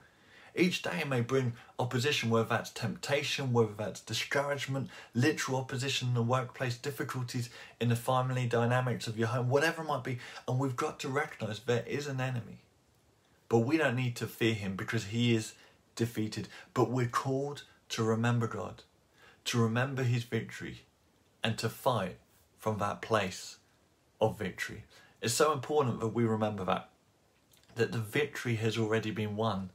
Each 0.54 0.82
day 0.82 1.02
may 1.04 1.22
bring 1.22 1.54
opposition, 1.78 2.28
whether 2.28 2.48
that's 2.48 2.70
temptation, 2.70 3.52
whether 3.52 3.72
that's 3.76 4.00
discouragement, 4.00 4.88
literal 5.14 5.58
opposition 5.58 6.08
in 6.08 6.14
the 6.14 6.22
workplace, 6.22 6.76
difficulties 6.76 7.48
in 7.80 7.88
the 7.88 7.96
family 7.96 8.46
dynamics 8.46 9.06
of 9.06 9.18
your 9.18 9.28
home, 9.28 9.48
whatever 9.48 9.82
it 9.82 9.86
might 9.86 10.04
be. 10.04 10.18
And 10.46 10.58
we've 10.58 10.76
got 10.76 11.00
to 11.00 11.08
recognize 11.08 11.60
there 11.60 11.84
is 11.86 12.06
an 12.06 12.20
enemy. 12.20 12.58
But 13.48 13.58
we 13.58 13.76
don't 13.76 13.96
need 13.96 14.16
to 14.16 14.26
fear 14.26 14.54
him 14.54 14.76
because 14.76 15.06
he 15.06 15.34
is 15.34 15.54
defeated. 15.94 16.48
But 16.74 16.90
we're 16.90 17.06
called 17.06 17.62
to 17.90 18.02
remember 18.02 18.46
God, 18.46 18.82
to 19.46 19.60
remember 19.60 20.02
his 20.02 20.24
victory, 20.24 20.82
and 21.42 21.56
to 21.58 21.68
fight 21.68 22.16
from 22.58 22.78
that 22.78 23.02
place 23.02 23.56
of 24.20 24.38
victory. 24.38 24.84
It's 25.22 25.34
so 25.34 25.52
important 25.52 26.00
that 26.00 26.08
we 26.08 26.24
remember 26.24 26.64
that 26.64 26.90
that 27.76 27.92
the 27.92 27.98
victory 27.98 28.56
has 28.56 28.78
already 28.78 29.10
been 29.10 29.36
won 29.36 29.70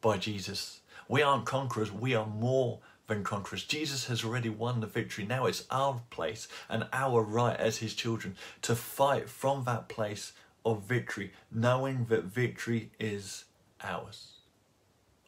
by 0.00 0.18
Jesus. 0.18 0.80
We 1.08 1.22
aren't 1.22 1.46
conquerors, 1.46 1.92
we 1.92 2.14
are 2.14 2.26
more 2.26 2.80
than 3.06 3.22
conquerors. 3.22 3.64
Jesus 3.64 4.06
has 4.06 4.24
already 4.24 4.48
won 4.48 4.80
the 4.80 4.86
victory. 4.86 5.24
Now 5.24 5.46
it's 5.46 5.64
our 5.70 6.00
place 6.10 6.48
and 6.68 6.86
our 6.92 7.22
right 7.22 7.56
as 7.56 7.78
his 7.78 7.94
children 7.94 8.36
to 8.62 8.74
fight 8.74 9.28
from 9.28 9.64
that 9.64 9.88
place 9.88 10.32
of 10.66 10.82
victory, 10.82 11.32
knowing 11.50 12.06
that 12.06 12.24
victory 12.24 12.90
is 12.98 13.44
ours. 13.82 14.32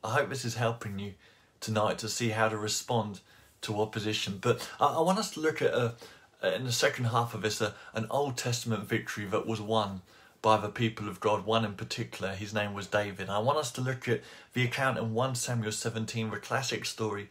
I 0.02 0.10
hope 0.10 0.28
this 0.28 0.44
is 0.44 0.56
helping 0.56 0.98
you 0.98 1.14
tonight 1.60 1.98
to 1.98 2.08
see 2.08 2.30
how 2.30 2.48
to 2.48 2.56
respond 2.58 3.20
to 3.62 3.80
opposition. 3.80 4.38
But 4.40 4.68
I, 4.80 4.86
I 4.86 5.00
want 5.00 5.18
us 5.18 5.30
to 5.32 5.40
look 5.40 5.62
at 5.62 5.72
a, 5.72 5.94
in 6.42 6.64
the 6.64 6.72
second 6.72 7.06
half 7.06 7.34
of 7.34 7.42
this 7.42 7.60
a, 7.60 7.74
an 7.94 8.06
Old 8.10 8.36
Testament 8.36 8.88
victory 8.88 9.24
that 9.26 9.46
was 9.46 9.60
won 9.60 10.02
by 10.42 10.56
the 10.56 10.68
people 10.68 11.08
of 11.08 11.20
God, 11.20 11.44
one 11.44 11.64
in 11.64 11.74
particular, 11.74 12.32
his 12.32 12.54
name 12.54 12.74
was 12.74 12.86
David. 12.86 13.28
I 13.28 13.38
want 13.38 13.58
us 13.58 13.72
to 13.72 13.80
look 13.80 14.08
at 14.08 14.22
the 14.54 14.64
account 14.64 14.98
in 14.98 15.14
1 15.14 15.34
Samuel 15.34 15.72
17, 15.72 16.30
the 16.30 16.36
classic 16.36 16.84
story 16.84 17.28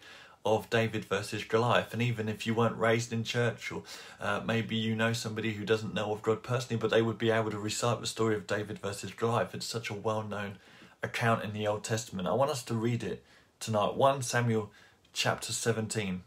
of 0.56 0.70
David 0.70 1.06
versus 1.06 1.44
Goliath. 1.44 1.94
And 1.94 2.02
even 2.02 2.30
if 2.30 2.48
you 2.48 2.54
weren't 2.54 2.78
raised 2.78 3.12
in 3.12 3.24
church, 3.24 3.72
or 3.72 3.84
uh, 4.22 4.42
maybe 4.46 4.76
you 4.76 4.96
know 4.96 5.14
somebody 5.14 5.54
who 5.54 5.66
doesn't 5.66 5.94
know 5.94 6.12
of 6.12 6.22
God 6.22 6.44
personally, 6.44 6.80
but 6.80 6.92
they 6.92 7.02
would 7.02 7.18
be 7.18 7.32
able 7.32 7.52
to 7.52 7.60
recite 7.60 8.00
the 8.00 8.08
story 8.08 8.36
of 8.36 8.48
David 8.48 8.80
versus 8.80 9.12
Goliath. 9.12 9.54
It's 9.54 9.66
such 9.66 9.90
a 9.90 9.94
well 9.94 10.24
known 10.24 10.58
account 11.04 11.44
in 11.44 11.54
the 11.54 11.68
Old 11.68 11.84
Testament. 11.84 12.28
I 12.28 12.34
want 12.34 12.52
us 12.52 12.64
to 12.64 12.74
read 12.74 13.04
it 13.04 13.24
tonight 13.60 13.96
1 13.96 14.22
Samuel 14.22 14.72
chapter 15.14 15.52
17. 15.52 16.22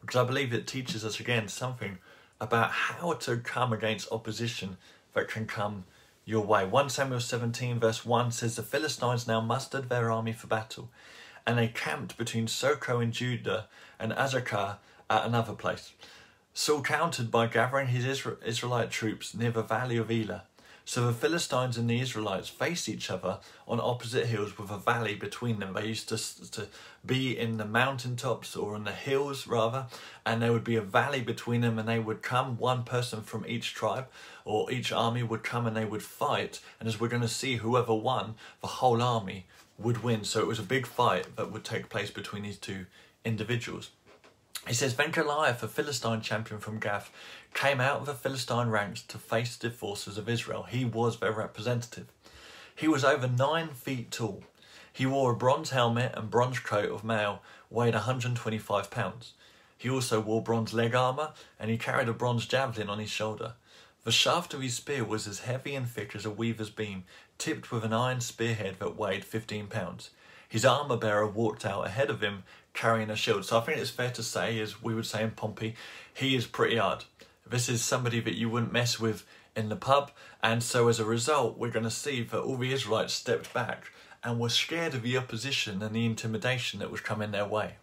Because 0.00 0.20
I 0.20 0.24
believe 0.24 0.52
it 0.52 0.66
teaches 0.66 1.04
us 1.04 1.18
again 1.18 1.48
something 1.48 1.98
about 2.40 2.70
how 2.70 3.14
to 3.14 3.38
come 3.38 3.72
against 3.72 4.12
opposition 4.12 4.76
that 5.14 5.28
can 5.28 5.46
come 5.46 5.84
your 6.24 6.44
way. 6.44 6.64
1 6.64 6.88
Samuel 6.88 7.20
17, 7.20 7.78
verse 7.78 8.04
1 8.04 8.32
says, 8.32 8.56
The 8.56 8.62
Philistines 8.62 9.26
now 9.26 9.40
mustered 9.40 9.88
their 9.88 10.10
army 10.10 10.32
for 10.32 10.46
battle, 10.46 10.90
and 11.46 11.58
they 11.58 11.68
camped 11.68 12.16
between 12.16 12.46
Socoh 12.46 13.02
in 13.02 13.12
Judah 13.12 13.68
and 13.98 14.12
Azekah 14.12 14.78
at 15.10 15.26
another 15.26 15.52
place. 15.52 15.92
Saul 16.54 16.82
countered 16.82 17.30
by 17.30 17.46
gathering 17.46 17.88
his 17.88 18.06
Israelite 18.44 18.90
troops 18.90 19.34
near 19.34 19.50
the 19.50 19.62
valley 19.62 19.96
of 19.96 20.10
Elah. 20.10 20.44
So 20.86 21.06
the 21.06 21.14
Philistines 21.14 21.78
and 21.78 21.88
the 21.88 22.00
Israelites 22.00 22.50
faced 22.50 22.90
each 22.90 23.10
other 23.10 23.38
on 23.66 23.80
opposite 23.80 24.26
hills 24.26 24.58
with 24.58 24.70
a 24.70 24.76
valley 24.76 25.14
between 25.14 25.58
them. 25.58 25.72
They 25.72 25.86
used 25.86 26.10
to, 26.10 26.50
to 26.50 26.68
be 27.04 27.38
in 27.38 27.56
the 27.56 27.64
mountaintops 27.64 28.54
or 28.54 28.76
in 28.76 28.84
the 28.84 28.92
hills 28.92 29.46
rather, 29.46 29.86
and 30.26 30.42
there 30.42 30.52
would 30.52 30.64
be 30.64 30.76
a 30.76 30.82
valley 30.82 31.22
between 31.22 31.62
them, 31.62 31.78
and 31.78 31.88
they 31.88 31.98
would 31.98 32.20
come, 32.20 32.58
one 32.58 32.84
person 32.84 33.22
from 33.22 33.46
each 33.48 33.72
tribe 33.72 34.08
or 34.44 34.70
each 34.70 34.92
army 34.92 35.22
would 35.22 35.42
come 35.42 35.66
and 35.66 35.74
they 35.74 35.86
would 35.86 36.02
fight. 36.02 36.60
And 36.78 36.86
as 36.86 37.00
we're 37.00 37.08
going 37.08 37.22
to 37.22 37.28
see, 37.28 37.56
whoever 37.56 37.94
won, 37.94 38.34
the 38.60 38.66
whole 38.66 39.00
army 39.00 39.46
would 39.78 40.02
win. 40.02 40.22
So 40.24 40.40
it 40.40 40.46
was 40.46 40.58
a 40.58 40.62
big 40.62 40.86
fight 40.86 41.36
that 41.36 41.50
would 41.50 41.64
take 41.64 41.88
place 41.88 42.10
between 42.10 42.42
these 42.42 42.58
two 42.58 42.84
individuals. 43.24 43.90
He 44.66 44.74
says, 44.74 44.96
Then 44.96 45.10
Goliath, 45.10 45.62
a 45.62 45.68
Philistine 45.68 46.22
champion 46.22 46.58
from 46.58 46.78
Gath, 46.78 47.10
came 47.54 47.80
out 47.80 48.00
of 48.00 48.06
the 48.06 48.14
Philistine 48.14 48.68
ranks 48.68 49.02
to 49.02 49.16
face 49.16 49.56
the 49.56 49.70
forces 49.70 50.18
of 50.18 50.28
Israel. 50.28 50.64
He 50.64 50.84
was 50.84 51.18
their 51.18 51.32
representative. 51.32 52.06
He 52.74 52.88
was 52.88 53.04
over 53.04 53.28
nine 53.28 53.68
feet 53.68 54.10
tall. 54.10 54.42
He 54.92 55.06
wore 55.06 55.32
a 55.32 55.36
bronze 55.36 55.70
helmet 55.70 56.12
and 56.14 56.30
bronze 56.30 56.58
coat 56.58 56.90
of 56.90 57.04
mail, 57.04 57.40
weighed 57.70 57.94
125 57.94 58.90
pounds. 58.90 59.32
He 59.78 59.88
also 59.88 60.20
wore 60.20 60.42
bronze 60.42 60.74
leg 60.74 60.94
armour 60.94 61.32
and 61.58 61.70
he 61.70 61.78
carried 61.78 62.08
a 62.08 62.12
bronze 62.12 62.46
javelin 62.46 62.88
on 62.88 62.98
his 62.98 63.10
shoulder. 63.10 63.54
The 64.04 64.12
shaft 64.12 64.52
of 64.52 64.60
his 64.60 64.74
spear 64.74 65.04
was 65.04 65.26
as 65.26 65.40
heavy 65.40 65.74
and 65.74 65.88
thick 65.88 66.14
as 66.14 66.26
a 66.26 66.30
weaver's 66.30 66.70
beam, 66.70 67.04
tipped 67.38 67.72
with 67.72 67.84
an 67.84 67.92
iron 67.92 68.20
spearhead 68.20 68.76
that 68.78 68.96
weighed 68.96 69.24
15 69.24 69.68
pounds. 69.68 70.10
His 70.48 70.64
armour 70.64 70.96
bearer 70.96 71.26
walked 71.26 71.64
out 71.64 71.86
ahead 71.86 72.10
of 72.10 72.20
him 72.20 72.44
carrying 72.74 73.10
a 73.10 73.16
shield. 73.16 73.44
So 73.44 73.58
I 73.58 73.60
think 73.62 73.78
it's 73.78 73.90
fair 73.90 74.10
to 74.10 74.22
say, 74.22 74.58
as 74.60 74.82
we 74.82 74.94
would 74.94 75.06
say 75.06 75.22
in 75.22 75.30
Pompey, 75.30 75.74
he 76.12 76.36
is 76.36 76.46
pretty 76.46 76.76
hard. 76.76 77.04
This 77.46 77.68
is 77.68 77.82
somebody 77.82 78.20
that 78.20 78.36
you 78.36 78.48
wouldn't 78.48 78.72
mess 78.72 78.98
with 78.98 79.24
in 79.54 79.68
the 79.68 79.76
pub. 79.76 80.10
And 80.42 80.62
so 80.62 80.88
as 80.88 80.98
a 80.98 81.04
result, 81.04 81.58
we're 81.58 81.70
going 81.70 81.84
to 81.84 81.90
see 81.90 82.22
that 82.22 82.40
all 82.40 82.56
the 82.56 82.72
Israelites 82.72 83.12
stepped 83.12 83.52
back 83.52 83.90
and 84.22 84.40
were 84.40 84.48
scared 84.48 84.94
of 84.94 85.02
the 85.02 85.16
opposition 85.16 85.82
and 85.82 85.94
the 85.94 86.06
intimidation 86.06 86.80
that 86.80 86.90
was 86.90 87.00
coming 87.00 87.30
their 87.30 87.46
way. 87.46 87.74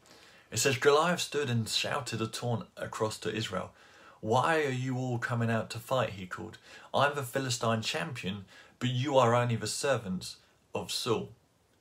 It 0.52 0.58
says, 0.58 0.78
Goliath 0.78 1.22
stood 1.22 1.50
and 1.50 1.70
shouted 1.70 2.22
a 2.22 2.28
taunt 2.28 2.68
across 2.76 3.18
to 3.20 3.34
Israel. 3.34 3.72
Why 4.20 4.64
are 4.64 4.72
you 4.72 4.98
all 4.98 5.18
coming 5.18 5.50
out 5.50 5.70
to 5.72 5.80
fight? 5.80 6.12
He 6.12 6.26
called. 6.26 6.58
I'm 6.94 7.16
the 7.16 7.24
Philistine 7.24 7.82
champion, 7.82 8.46
but 8.80 8.90
you 8.90 9.18
are 9.18 9.34
only 9.34 9.56
the 9.56 9.68
servants 9.68 10.38
of 10.76 10.92
Saul. 10.92 11.30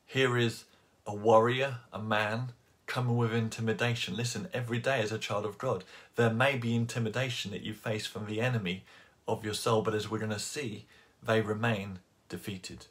Here 0.06 0.36
is 0.36 0.64
a 1.06 1.14
warrior, 1.14 1.78
a 1.92 1.98
man, 1.98 2.52
coming 2.90 3.16
with 3.16 3.32
intimidation. 3.32 4.16
Listen, 4.16 4.48
every 4.52 4.80
day 4.80 5.00
as 5.00 5.12
a 5.12 5.18
child 5.18 5.46
of 5.46 5.58
God, 5.58 5.84
there 6.16 6.28
may 6.28 6.56
be 6.56 6.74
intimidation 6.74 7.52
that 7.52 7.62
you 7.62 7.72
face 7.72 8.04
from 8.04 8.26
the 8.26 8.40
enemy 8.40 8.82
of 9.28 9.44
your 9.44 9.54
soul, 9.54 9.80
but 9.80 9.94
as 9.94 10.10
we're 10.10 10.18
going 10.18 10.32
to 10.32 10.40
see, 10.40 10.86
they 11.22 11.40
remain 11.40 12.00
defeated. 12.28 12.86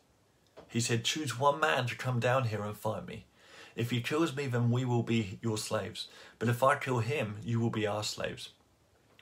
He 0.70 0.80
said, 0.80 1.04
Choose 1.04 1.38
one 1.38 1.60
man 1.60 1.86
to 1.88 1.98
come 1.98 2.22
down 2.22 2.46
here 2.46 2.64
and 2.64 2.78
fight 2.78 3.06
me. 3.06 3.26
If 3.76 3.92
he 3.92 4.00
kills 4.00 4.34
me, 4.34 4.48
then 4.48 4.72
we 4.72 4.86
will 4.86 5.04
be 5.04 5.38
your 5.42 5.58
slaves. 5.58 6.08
But 6.40 6.48
if 6.48 6.64
I 6.64 6.78
kill 6.78 7.00
him, 7.00 7.36
you 7.44 7.60
will 7.60 7.70
be 7.70 7.86
our 7.86 8.04
slaves. 8.04 8.52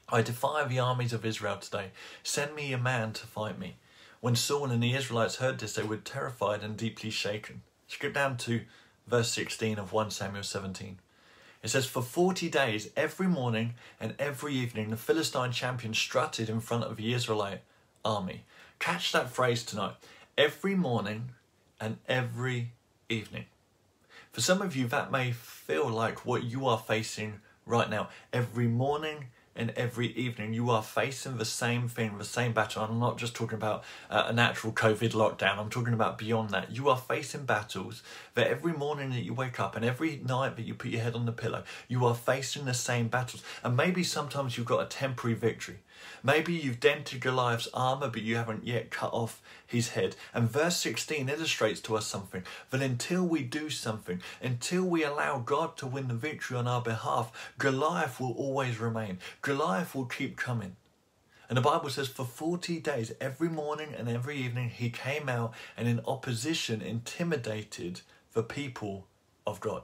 I 0.09 0.21
defy 0.21 0.63
the 0.65 0.79
armies 0.79 1.11
of 1.11 1.25
Israel 1.25 1.57
today. 1.57 1.87
Send 2.21 2.53
me 2.53 2.71
a 2.71 2.77
man 2.77 3.13
to 3.13 3.25
fight 3.25 3.57
me. 3.57 3.77
When 4.19 4.35
Saul 4.35 4.69
and 4.69 4.83
the 4.83 4.93
Israelites 4.93 5.37
heard 5.37 5.57
this, 5.57 5.73
they 5.73 5.83
were 5.83 5.97
terrified 5.97 6.61
and 6.61 6.77
deeply 6.77 7.09
shaken. 7.09 7.63
Skip 7.87 8.13
down 8.13 8.37
to 8.37 8.61
verse 9.07 9.31
16 9.31 9.79
of 9.79 9.93
1 9.93 10.11
Samuel 10.11 10.43
17. 10.43 10.99
It 11.63 11.69
says, 11.69 11.85
For 11.85 12.01
40 12.01 12.49
days, 12.49 12.89
every 12.95 13.27
morning 13.27 13.73
and 13.99 14.13
every 14.19 14.53
evening, 14.53 14.89
the 14.89 14.97
Philistine 14.97 15.51
champion 15.51 15.93
strutted 15.93 16.49
in 16.49 16.59
front 16.59 16.83
of 16.83 16.97
the 16.97 17.13
Israelite 17.13 17.61
army. 18.05 18.43
Catch 18.79 19.11
that 19.11 19.29
phrase 19.29 19.63
tonight. 19.63 19.95
Every 20.37 20.75
morning 20.75 21.29
and 21.79 21.97
every 22.07 22.71
evening. 23.09 23.45
For 24.31 24.41
some 24.41 24.61
of 24.61 24.75
you, 24.75 24.87
that 24.87 25.11
may 25.11 25.31
feel 25.31 25.89
like 25.89 26.25
what 26.25 26.43
you 26.43 26.67
are 26.67 26.77
facing 26.77 27.41
right 27.65 27.89
now. 27.89 28.09
Every 28.31 28.67
morning 28.67 29.27
and 29.57 29.71
every 29.71 30.07
evening 30.13 30.53
you 30.53 30.69
are 30.69 30.83
facing 30.83 31.37
the 31.37 31.45
same 31.45 31.87
thing, 31.89 32.17
the 32.17 32.23
same 32.23 32.53
battle. 32.53 32.83
I'm 32.83 32.99
not 32.99 33.17
just 33.17 33.33
talking 33.33 33.57
about 33.57 33.83
uh, 34.09 34.25
a 34.27 34.33
natural 34.33 34.71
COVID 34.71 35.11
lockdown, 35.11 35.57
I'm 35.57 35.69
talking 35.69 35.93
about 35.93 36.17
beyond 36.17 36.51
that. 36.51 36.75
You 36.75 36.89
are 36.89 36.97
facing 36.97 37.45
battles 37.45 38.03
that 38.35 38.47
every 38.47 38.73
morning 38.73 39.09
that 39.09 39.23
you 39.23 39.33
wake 39.33 39.59
up 39.59 39.75
and 39.75 39.83
every 39.83 40.21
night 40.23 40.55
that 40.55 40.63
you 40.63 40.75
put 40.75 40.91
your 40.91 41.01
head 41.01 41.15
on 41.15 41.25
the 41.25 41.31
pillow, 41.31 41.63
you 41.87 42.05
are 42.05 42.15
facing 42.15 42.65
the 42.65 42.73
same 42.73 43.07
battles. 43.07 43.43
And 43.63 43.75
maybe 43.75 44.03
sometimes 44.03 44.57
you've 44.57 44.67
got 44.67 44.83
a 44.83 44.85
temporary 44.85 45.35
victory. 45.35 45.79
Maybe 46.23 46.53
you've 46.53 46.79
dented 46.79 47.21
Goliath's 47.21 47.67
armor, 47.73 48.09
but 48.09 48.21
you 48.21 48.35
haven't 48.35 48.65
yet 48.65 48.91
cut 48.91 49.13
off 49.13 49.41
his 49.65 49.89
head. 49.89 50.15
And 50.33 50.49
verse 50.49 50.77
16 50.77 51.29
illustrates 51.29 51.79
to 51.81 51.95
us 51.95 52.05
something 52.05 52.43
that 52.71 52.81
until 52.81 53.23
we 53.23 53.43
do 53.43 53.69
something, 53.69 54.21
until 54.41 54.83
we 54.83 55.03
allow 55.03 55.39
God 55.39 55.77
to 55.77 55.87
win 55.87 56.07
the 56.07 56.13
victory 56.13 56.57
on 56.57 56.67
our 56.67 56.81
behalf, 56.81 57.53
Goliath 57.57 58.19
will 58.19 58.33
always 58.33 58.79
remain. 58.79 59.19
Goliath 59.41 59.93
will 59.95 60.05
keep 60.05 60.37
coming. 60.37 60.75
And 61.49 61.57
the 61.57 61.61
Bible 61.61 61.89
says 61.89 62.09
for 62.09 62.25
40 62.25 62.79
days, 62.79 63.13
every 63.21 63.47
morning 63.47 63.93
and 63.97 64.09
every 64.09 64.35
evening, 64.37 64.69
he 64.69 64.89
came 64.89 65.29
out 65.29 65.53
and 65.77 65.87
in 65.87 66.01
opposition 66.05 66.81
intimidated 66.81 68.01
the 68.33 68.43
people 68.43 69.07
of 69.45 69.61
God. 69.61 69.83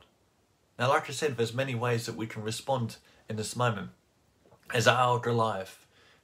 Now, 0.78 0.90
like 0.90 1.10
I 1.10 1.14
said, 1.14 1.38
there's 1.38 1.54
many 1.54 1.76
ways 1.76 2.06
that 2.06 2.16
we 2.16 2.28
can 2.28 2.44
respond 2.44 2.98
in 3.30 3.38
this 3.38 3.56
moment. 3.56 3.92
As 4.74 4.88
our 4.88 5.20
Goliath, 5.20 5.83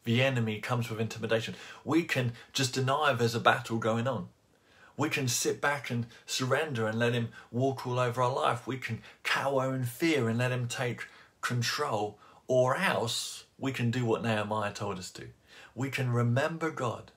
the 0.09 0.23
enemy 0.23 0.59
comes 0.59 0.89
with 0.89 0.99
intimidation. 0.99 1.53
We 1.85 2.01
can 2.01 2.31
just 2.51 2.73
deny 2.73 3.13
there's 3.13 3.35
a 3.35 3.39
battle 3.39 3.77
going 3.77 4.07
on. 4.07 4.29
We 4.97 5.07
can 5.07 5.27
sit 5.27 5.61
back 5.61 5.91
and 5.91 6.07
surrender 6.25 6.87
and 6.87 6.97
let 6.97 7.13
him 7.13 7.29
walk 7.51 7.85
all 7.85 7.99
over 7.99 8.23
our 8.23 8.33
life. 8.33 8.65
We 8.65 8.77
can 8.77 9.03
cower 9.21 9.75
in 9.75 9.83
fear 9.83 10.27
and 10.27 10.39
let 10.39 10.51
him 10.51 10.67
take 10.67 11.05
control. 11.41 12.17
Or 12.47 12.75
else 12.75 13.43
we 13.59 13.71
can 13.71 13.91
do 13.91 14.03
what 14.03 14.23
Nehemiah 14.23 14.73
told 14.73 14.97
us 14.97 15.11
to. 15.11 15.27
We 15.75 15.91
can 15.91 16.11
remember 16.11 16.71
God 16.71 17.11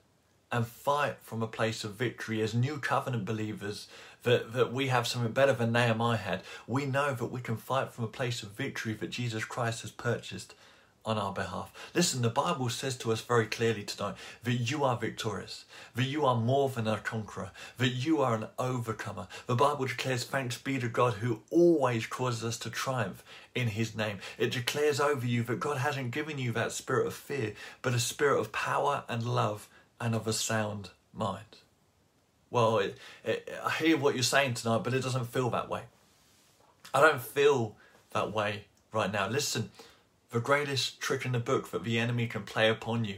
and 0.51 0.67
fight 0.67 1.15
from 1.23 1.41
a 1.41 1.47
place 1.47 1.83
of 1.83 1.95
victory 1.95 2.43
as 2.43 2.53
new 2.53 2.77
covenant 2.77 3.25
believers 3.25 3.87
that, 4.21 4.53
that 4.53 4.71
we 4.71 4.89
have 4.89 5.07
something 5.07 5.31
better 5.31 5.53
than 5.53 5.71
Nehemiah 5.71 6.17
had. 6.17 6.43
We 6.67 6.85
know 6.85 7.15
that 7.15 7.31
we 7.31 7.41
can 7.41 7.57
fight 7.57 7.91
from 7.91 8.03
a 8.03 8.07
place 8.19 8.43
of 8.43 8.51
victory 8.51 8.93
that 8.93 9.09
Jesus 9.09 9.45
Christ 9.45 9.81
has 9.81 9.89
purchased 9.89 10.53
on 11.05 11.17
our 11.17 11.33
behalf. 11.33 11.71
Listen, 11.93 12.21
the 12.21 12.29
Bible 12.29 12.69
says 12.69 12.95
to 12.97 13.11
us 13.11 13.21
very 13.21 13.45
clearly 13.45 13.83
tonight 13.83 14.15
that 14.43 14.53
you 14.53 14.83
are 14.83 14.97
victorious, 14.97 15.65
that 15.95 16.03
you 16.03 16.25
are 16.25 16.35
more 16.35 16.69
than 16.69 16.87
a 16.87 16.97
conqueror, 16.97 17.51
that 17.77 17.89
you 17.89 18.21
are 18.21 18.35
an 18.35 18.47
overcomer. 18.57 19.27
The 19.45 19.55
Bible 19.55 19.85
declares, 19.85 20.23
Thanks 20.23 20.57
be 20.57 20.79
to 20.79 20.87
God 20.87 21.15
who 21.15 21.41
always 21.49 22.07
causes 22.07 22.43
us 22.43 22.57
to 22.59 22.69
triumph 22.69 23.23
in 23.53 23.67
His 23.69 23.95
name. 23.95 24.19
It 24.37 24.51
declares 24.51 24.99
over 24.99 25.25
you 25.25 25.43
that 25.43 25.59
God 25.59 25.77
hasn't 25.77 26.11
given 26.11 26.37
you 26.37 26.51
that 26.53 26.71
spirit 26.71 27.07
of 27.07 27.13
fear, 27.13 27.53
but 27.81 27.93
a 27.93 27.99
spirit 27.99 28.39
of 28.39 28.51
power 28.51 29.03
and 29.09 29.23
love 29.23 29.67
and 29.99 30.15
of 30.15 30.27
a 30.27 30.33
sound 30.33 30.89
mind. 31.13 31.57
Well, 32.49 32.77
it, 32.79 32.97
it, 33.25 33.51
I 33.63 33.71
hear 33.71 33.97
what 33.97 34.13
you're 34.13 34.23
saying 34.23 34.53
tonight, 34.53 34.83
but 34.83 34.93
it 34.93 35.01
doesn't 35.01 35.27
feel 35.27 35.49
that 35.49 35.69
way. 35.69 35.81
I 36.93 37.01
don't 37.01 37.21
feel 37.21 37.75
that 38.11 38.31
way 38.31 38.65
right 38.91 39.11
now. 39.11 39.27
Listen, 39.27 39.71
the 40.33 40.39
greatest 40.39 40.99
trick 40.99 41.25
in 41.25 41.31
the 41.31 41.39
book 41.39 41.69
that 41.69 41.83
the 41.83 41.99
enemy 41.99 42.25
can 42.25 42.41
play 42.41 42.67
upon 42.67 43.05
you 43.05 43.17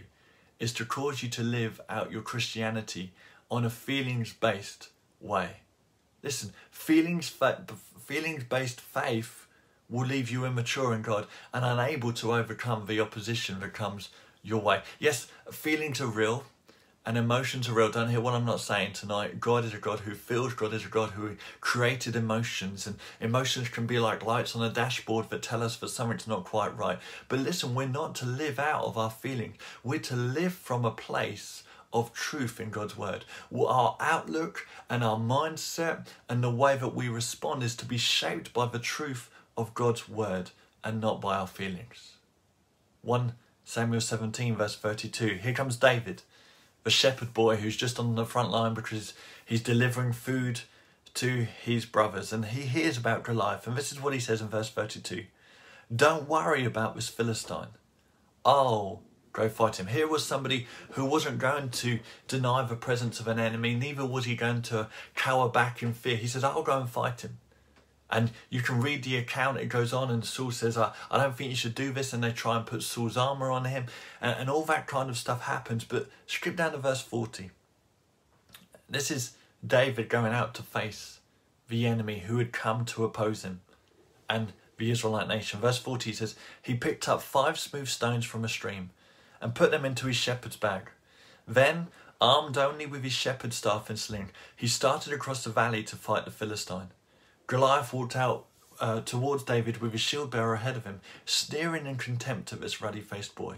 is 0.59 0.73
to 0.73 0.83
cause 0.83 1.23
you 1.23 1.29
to 1.29 1.41
live 1.41 1.79
out 1.87 2.11
your 2.11 2.21
Christianity 2.21 3.13
on 3.49 3.63
a 3.63 3.69
feelings 3.69 4.33
based 4.33 4.89
way. 5.21 5.61
Listen, 6.21 6.51
feelings 6.69 7.33
feelings 7.97 8.43
based 8.43 8.81
faith 8.81 9.47
will 9.89 10.05
leave 10.05 10.29
you 10.29 10.43
immature 10.43 10.93
in 10.93 11.03
God 11.03 11.25
and 11.53 11.63
unable 11.63 12.11
to 12.11 12.33
overcome 12.33 12.85
the 12.85 12.99
opposition 12.99 13.61
that 13.61 13.73
comes 13.73 14.09
your 14.43 14.61
way. 14.61 14.81
Yes, 14.99 15.27
feelings 15.49 16.01
are 16.01 16.07
real, 16.07 16.43
and 17.05 17.17
emotions 17.17 17.69
are 17.69 17.73
real. 17.73 17.91
Don't 17.91 18.09
hear 18.09 18.19
what 18.19 18.33
I'm 18.33 18.45
not 18.45 18.59
saying 18.59 18.93
tonight. 18.93 19.39
God 19.39 19.63
is 19.63 19.73
a 19.73 19.77
God 19.77 19.99
who 19.99 20.15
feels, 20.15 20.53
God 20.53 20.73
is 20.73 20.85
a 20.85 20.89
God 20.89 21.11
who 21.11 21.35
created 21.61 22.15
emotions, 22.15 22.87
and 22.87 22.97
emotions 23.21 23.69
can 23.69 23.85
be 23.85 23.99
like 23.99 24.25
lights 24.25 24.55
on 24.55 24.63
a 24.63 24.73
dashboard 24.73 25.29
that 25.29 25.43
tell 25.43 25.61
us 25.61 25.77
that 25.77 25.89
something's 25.89 26.27
not 26.27 26.45
quite 26.45 26.75
right. 26.75 26.97
But 27.29 27.39
listen, 27.39 27.75
we're 27.75 27.87
not 27.87 28.15
to 28.15 28.25
live 28.25 28.57
out 28.57 28.85
of 28.85 28.97
our 28.97 29.11
feelings, 29.11 29.57
we're 29.83 29.99
to 29.99 30.15
live 30.15 30.53
from 30.53 30.83
a 30.83 30.91
place 30.91 31.63
of 31.93 32.11
truth 32.11 32.59
in 32.59 32.71
God's 32.71 32.97
word. 32.97 33.23
Our 33.55 33.95
outlook 33.99 34.67
and 34.89 35.03
our 35.03 35.17
mindset 35.17 36.07
and 36.27 36.43
the 36.43 36.49
way 36.49 36.75
that 36.75 36.95
we 36.95 37.07
respond 37.07 37.63
is 37.63 37.75
to 37.77 37.85
be 37.85 37.97
shaped 37.97 38.51
by 38.51 38.65
the 38.65 38.79
truth 38.79 39.29
of 39.55 39.73
God's 39.73 40.09
word 40.09 40.51
and 40.83 40.99
not 40.99 41.21
by 41.21 41.37
our 41.37 41.47
feelings. 41.47 42.17
1 43.01 43.33
Samuel 43.63 44.01
17, 44.01 44.55
verse 44.55 44.75
32. 44.75 45.39
Here 45.41 45.53
comes 45.53 45.77
David 45.77 46.23
the 46.85 46.91
shepherd 46.91 47.33
boy 47.33 47.57
who's 47.57 47.75
just 47.75 47.99
on 47.99 48.15
the 48.15 48.25
front 48.25 48.51
line 48.51 48.75
because 48.75 49.13
he's 49.43 49.61
delivering 49.61 50.13
food 50.13 50.61
to 51.15 51.47
his 51.63 51.83
brothers 51.83 52.31
and 52.31 52.45
he 52.45 52.61
hears 52.61 52.95
about 52.95 53.23
Goliath. 53.23 53.65
And 53.65 53.75
this 53.75 53.91
is 53.91 53.99
what 53.99 54.13
he 54.13 54.19
says 54.19 54.39
in 54.39 54.47
verse 54.47 54.69
32 54.69 55.25
Don't 55.93 56.29
worry 56.29 56.63
about 56.63 56.95
this 56.95 57.09
Philistine. 57.09 57.69
I'll 58.45 59.01
go 59.33 59.49
fight 59.49 59.77
him. 59.77 59.87
Here 59.87 60.07
was 60.07 60.23
somebody 60.23 60.67
who 60.91 61.05
wasn't 61.05 61.39
going 61.39 61.69
to 61.71 61.99
deny 62.27 62.61
the 62.61 62.75
presence 62.75 63.19
of 63.19 63.27
an 63.27 63.39
enemy, 63.39 63.73
neither 63.73 64.05
was 64.05 64.25
he 64.25 64.35
going 64.35 64.61
to 64.63 64.87
cower 65.15 65.49
back 65.49 65.81
in 65.81 65.91
fear. 65.91 66.15
He 66.15 66.27
says, 66.27 66.43
I'll 66.43 66.61
go 66.61 66.79
and 66.79 66.89
fight 66.89 67.21
him. 67.21 67.39
And 68.09 68.31
you 68.49 68.61
can 68.61 68.81
read 68.81 69.03
the 69.03 69.17
account, 69.17 69.57
it 69.57 69.65
goes 69.65 69.91
on, 69.91 70.11
and 70.11 70.23
Saul 70.23 70.51
says, 70.51 70.77
I, 70.77 70.93
I 71.09 71.17
don't 71.17 71.35
think 71.35 71.49
you 71.49 71.55
should 71.55 71.73
do 71.73 71.91
this. 71.91 72.13
And 72.13 72.23
they 72.23 72.31
try 72.31 72.55
and 72.55 72.65
put 72.65 72.83
Saul's 72.83 73.17
armor 73.17 73.49
on 73.51 73.65
him, 73.65 73.85
and, 74.21 74.39
and 74.39 74.49
all 74.49 74.63
that 74.65 74.87
kind 74.87 75.09
of 75.09 75.17
stuff 75.17 75.43
happens. 75.43 75.83
But 75.83 76.07
skip 76.27 76.55
down 76.55 76.73
to 76.73 76.77
verse 76.77 77.01
40. 77.01 77.49
This 78.87 79.09
is 79.09 79.33
David 79.65 80.09
going 80.09 80.33
out 80.33 80.53
to 80.55 80.63
face 80.63 81.19
the 81.67 81.87
enemy 81.87 82.19
who 82.19 82.37
had 82.37 82.51
come 82.51 82.85
to 82.85 83.03
oppose 83.03 83.43
him 83.43 83.61
and 84.29 84.53
the 84.77 84.91
Israelite 84.91 85.27
nation. 85.27 85.59
Verse 85.59 85.77
40 85.79 86.13
says, 86.13 86.35
He 86.61 86.75
picked 86.75 87.07
up 87.07 87.21
five 87.21 87.57
smooth 87.57 87.87
stones 87.87 88.25
from 88.25 88.43
a 88.43 88.49
stream 88.49 88.91
and 89.41 89.55
put 89.55 89.71
them 89.71 89.85
into 89.85 90.07
his 90.07 90.15
shepherd's 90.15 90.57
bag. 90.57 90.89
Then, 91.47 91.87
armed 92.19 92.57
only 92.57 92.85
with 92.85 93.03
his 93.03 93.13
shepherd's 93.13 93.57
staff 93.57 93.89
and 93.89 93.99
sling, 93.99 94.31
he 94.55 94.67
started 94.67 95.13
across 95.13 95.43
the 95.43 95.49
valley 95.49 95.83
to 95.83 95.95
fight 95.95 96.25
the 96.25 96.31
Philistine. 96.31 96.89
Goliath 97.47 97.93
walked 97.93 98.15
out 98.15 98.45
uh, 98.79 99.01
towards 99.01 99.43
David 99.43 99.77
with 99.77 99.91
his 99.91 100.01
shield 100.01 100.31
bearer 100.31 100.55
ahead 100.55 100.75
of 100.75 100.85
him, 100.85 101.01
sneering 101.25 101.85
in 101.85 101.95
contempt 101.97 102.51
at 102.51 102.61
this 102.61 102.81
ruddy 102.81 103.01
faced 103.01 103.35
boy. 103.35 103.57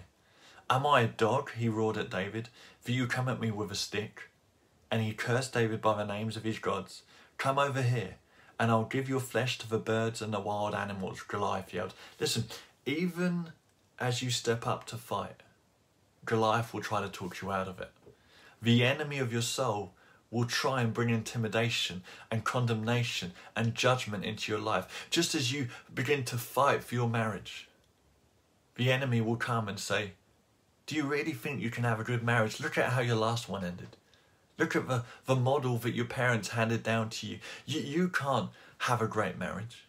Am 0.69 0.86
I 0.86 1.02
a 1.02 1.08
dog? 1.08 1.52
he 1.54 1.69
roared 1.69 1.97
at 1.97 2.10
David, 2.10 2.50
for 2.82 2.91
you 2.91 3.08
come 3.08 3.30
at 3.30 3.39
me 3.39 3.50
with 3.52 3.71
a 3.71 3.76
stick? 3.76 4.30
And 4.91 5.02
he 5.02 5.13
cursed 5.13 5.54
David 5.54 5.82
by 5.82 5.95
the 5.95 6.06
names 6.06 6.36
of 6.36 6.43
his 6.43 6.60
gods. 6.60 7.04
Come 7.38 7.58
over 7.58 7.82
here, 7.82 8.15
and 8.60 8.69
I'll 8.69 8.84
give 8.84 9.08
your 9.08 9.19
flesh 9.21 9.58
to 9.60 9.69
the 9.69 9.80
birds 9.80 10.21
and 10.21 10.34
the 10.34 10.39
wild 10.39 10.76
animals, 10.76 11.21
Goliath 11.21 11.73
yelled. 11.73 11.93
Listen, 12.19 12.45
even 12.86 13.52
as 14.00 14.21
you 14.21 14.30
step 14.30 14.67
up 14.67 14.86
to 14.88 14.97
fight, 14.97 15.43
Goliath 16.26 16.73
will 16.73 16.82
try 16.82 17.02
to 17.02 17.10
talk 17.10 17.41
you 17.41 17.52
out 17.52 17.69
of 17.69 17.80
it. 17.80 17.91
The 18.62 18.84
enemy 18.84 19.19
of 19.19 19.32
your 19.32 19.41
soul 19.41 19.93
will 20.30 20.46
try 20.46 20.82
and 20.82 20.94
bring 20.94 21.10
intimidation 21.10 22.04
and 22.30 22.44
condemnation 22.44 23.32
and 23.56 23.76
judgment 23.76 24.26
into 24.26 24.52
your 24.52 24.62
life. 24.62 25.08
Just 25.10 25.34
as 25.36 25.52
you 25.52 25.68
begin 25.94 26.24
to 26.26 26.38
fight 26.38 26.84
for 26.84 26.96
your 26.96 27.10
marriage, 27.10 27.70
the 28.76 28.92
enemy 28.92 29.22
will 29.22 29.38
come 29.38 29.68
and 29.68 29.80
say, 29.80 30.12
Do 30.86 30.96
you 30.96 31.04
really 31.04 31.34
think 31.34 31.62
you 31.62 31.70
can 31.70 31.84
have 31.84 32.00
a 32.00 32.04
good 32.04 32.24
marriage? 32.24 32.60
Look 32.60 32.78
at 32.78 32.92
how 32.92 33.02
your 33.02 33.16
last 33.16 33.50
one 33.50 33.63
ended. 33.63 33.98
Look 34.58 34.76
at 34.76 34.88
the, 34.88 35.04
the 35.26 35.36
model 35.36 35.78
that 35.78 35.94
your 35.94 36.06
parents 36.06 36.50
handed 36.50 36.84
down 36.84 37.10
to 37.12 37.28
you. 37.28 37.40
you. 37.66 37.82
You 37.82 38.10
can't 38.10 38.50
have 38.80 39.02
a 39.02 39.08
great 39.08 39.38
marriage. 39.38 39.86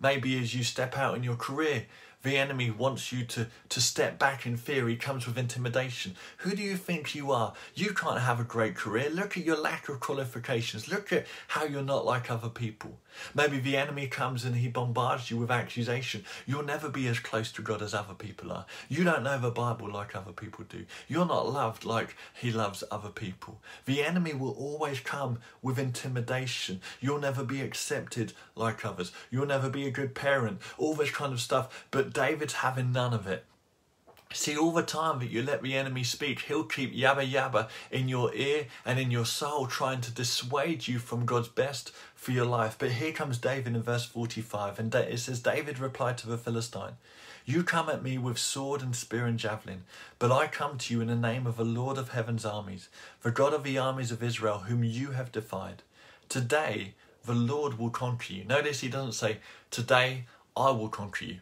Maybe 0.00 0.38
as 0.38 0.54
you 0.54 0.62
step 0.62 0.96
out 0.96 1.16
in 1.16 1.22
your 1.22 1.36
career, 1.36 1.86
the 2.26 2.36
enemy 2.36 2.72
wants 2.72 3.12
you 3.12 3.24
to, 3.24 3.46
to 3.68 3.80
step 3.80 4.18
back 4.18 4.46
in 4.46 4.56
fear. 4.56 4.88
He 4.88 4.96
comes 4.96 5.26
with 5.26 5.38
intimidation. 5.38 6.16
Who 6.38 6.56
do 6.56 6.62
you 6.62 6.76
think 6.76 7.14
you 7.14 7.30
are? 7.30 7.52
You 7.74 7.94
can't 7.94 8.20
have 8.20 8.40
a 8.40 8.44
great 8.44 8.74
career. 8.74 9.08
Look 9.08 9.36
at 9.36 9.44
your 9.44 9.56
lack 9.56 9.88
of 9.88 10.00
qualifications. 10.00 10.88
Look 10.88 11.12
at 11.12 11.26
how 11.46 11.64
you're 11.64 11.82
not 11.82 12.04
like 12.04 12.28
other 12.28 12.48
people. 12.48 12.98
Maybe 13.34 13.58
the 13.58 13.76
enemy 13.76 14.08
comes 14.08 14.44
and 14.44 14.56
he 14.56 14.68
bombards 14.68 15.30
you 15.30 15.36
with 15.36 15.50
accusation. 15.50 16.24
You'll 16.46 16.64
never 16.64 16.88
be 16.88 17.06
as 17.06 17.18
close 17.18 17.50
to 17.52 17.62
God 17.62 17.82
as 17.82 17.94
other 17.94 18.14
people 18.14 18.52
are. 18.52 18.66
You 18.88 19.04
don't 19.04 19.22
know 19.22 19.38
the 19.38 19.50
Bible 19.50 19.90
like 19.90 20.14
other 20.14 20.32
people 20.32 20.64
do. 20.68 20.84
You're 21.08 21.26
not 21.26 21.50
loved 21.50 21.84
like 21.84 22.16
he 22.34 22.50
loves 22.50 22.84
other 22.90 23.08
people. 23.08 23.60
The 23.84 24.02
enemy 24.02 24.34
will 24.34 24.52
always 24.52 25.00
come 25.00 25.38
with 25.62 25.78
intimidation. 25.78 26.80
You'll 27.00 27.20
never 27.20 27.44
be 27.44 27.60
accepted 27.60 28.32
like 28.54 28.84
others. 28.84 29.12
You'll 29.30 29.46
never 29.46 29.70
be 29.70 29.86
a 29.86 29.90
good 29.90 30.14
parent. 30.14 30.60
All 30.78 30.94
this 30.94 31.10
kind 31.10 31.32
of 31.32 31.40
stuff. 31.40 31.86
But 31.90 32.14
David's 32.16 32.54
having 32.54 32.92
none 32.92 33.12
of 33.12 33.26
it. 33.26 33.44
See, 34.32 34.56
all 34.56 34.72
the 34.72 34.82
time 34.82 35.18
that 35.18 35.28
you 35.28 35.42
let 35.42 35.62
the 35.62 35.74
enemy 35.74 36.02
speak, 36.02 36.40
he'll 36.40 36.64
keep 36.64 36.94
yabba 36.94 37.30
yabba 37.30 37.68
in 37.90 38.08
your 38.08 38.34
ear 38.34 38.68
and 38.86 38.98
in 38.98 39.10
your 39.10 39.26
soul, 39.26 39.66
trying 39.66 40.00
to 40.00 40.10
dissuade 40.10 40.88
you 40.88 40.98
from 40.98 41.26
God's 41.26 41.48
best 41.48 41.92
for 42.14 42.32
your 42.32 42.46
life. 42.46 42.76
But 42.78 42.92
here 42.92 43.12
comes 43.12 43.36
David 43.36 43.76
in 43.76 43.82
verse 43.82 44.06
45, 44.06 44.78
and 44.78 44.94
it 44.94 45.18
says, 45.18 45.40
David 45.40 45.78
replied 45.78 46.16
to 46.18 46.26
the 46.26 46.38
Philistine, 46.38 46.96
You 47.44 47.62
come 47.62 47.90
at 47.90 48.02
me 48.02 48.16
with 48.16 48.38
sword 48.38 48.80
and 48.80 48.96
spear 48.96 49.26
and 49.26 49.38
javelin, 49.38 49.84
but 50.18 50.32
I 50.32 50.46
come 50.46 50.78
to 50.78 50.94
you 50.94 51.02
in 51.02 51.08
the 51.08 51.16
name 51.16 51.46
of 51.46 51.58
the 51.58 51.66
Lord 51.66 51.98
of 51.98 52.08
heaven's 52.08 52.46
armies, 52.46 52.88
the 53.20 53.30
God 53.30 53.52
of 53.52 53.62
the 53.62 53.76
armies 53.76 54.10
of 54.10 54.22
Israel, 54.22 54.60
whom 54.60 54.82
you 54.82 55.10
have 55.10 55.30
defied. 55.32 55.82
Today 56.30 56.94
the 57.26 57.34
Lord 57.34 57.78
will 57.78 57.90
conquer 57.90 58.32
you. 58.32 58.44
Notice 58.44 58.80
he 58.80 58.88
doesn't 58.88 59.12
say, 59.12 59.36
Today 59.70 60.24
I 60.56 60.70
will 60.70 60.88
conquer 60.88 61.26
you. 61.26 61.38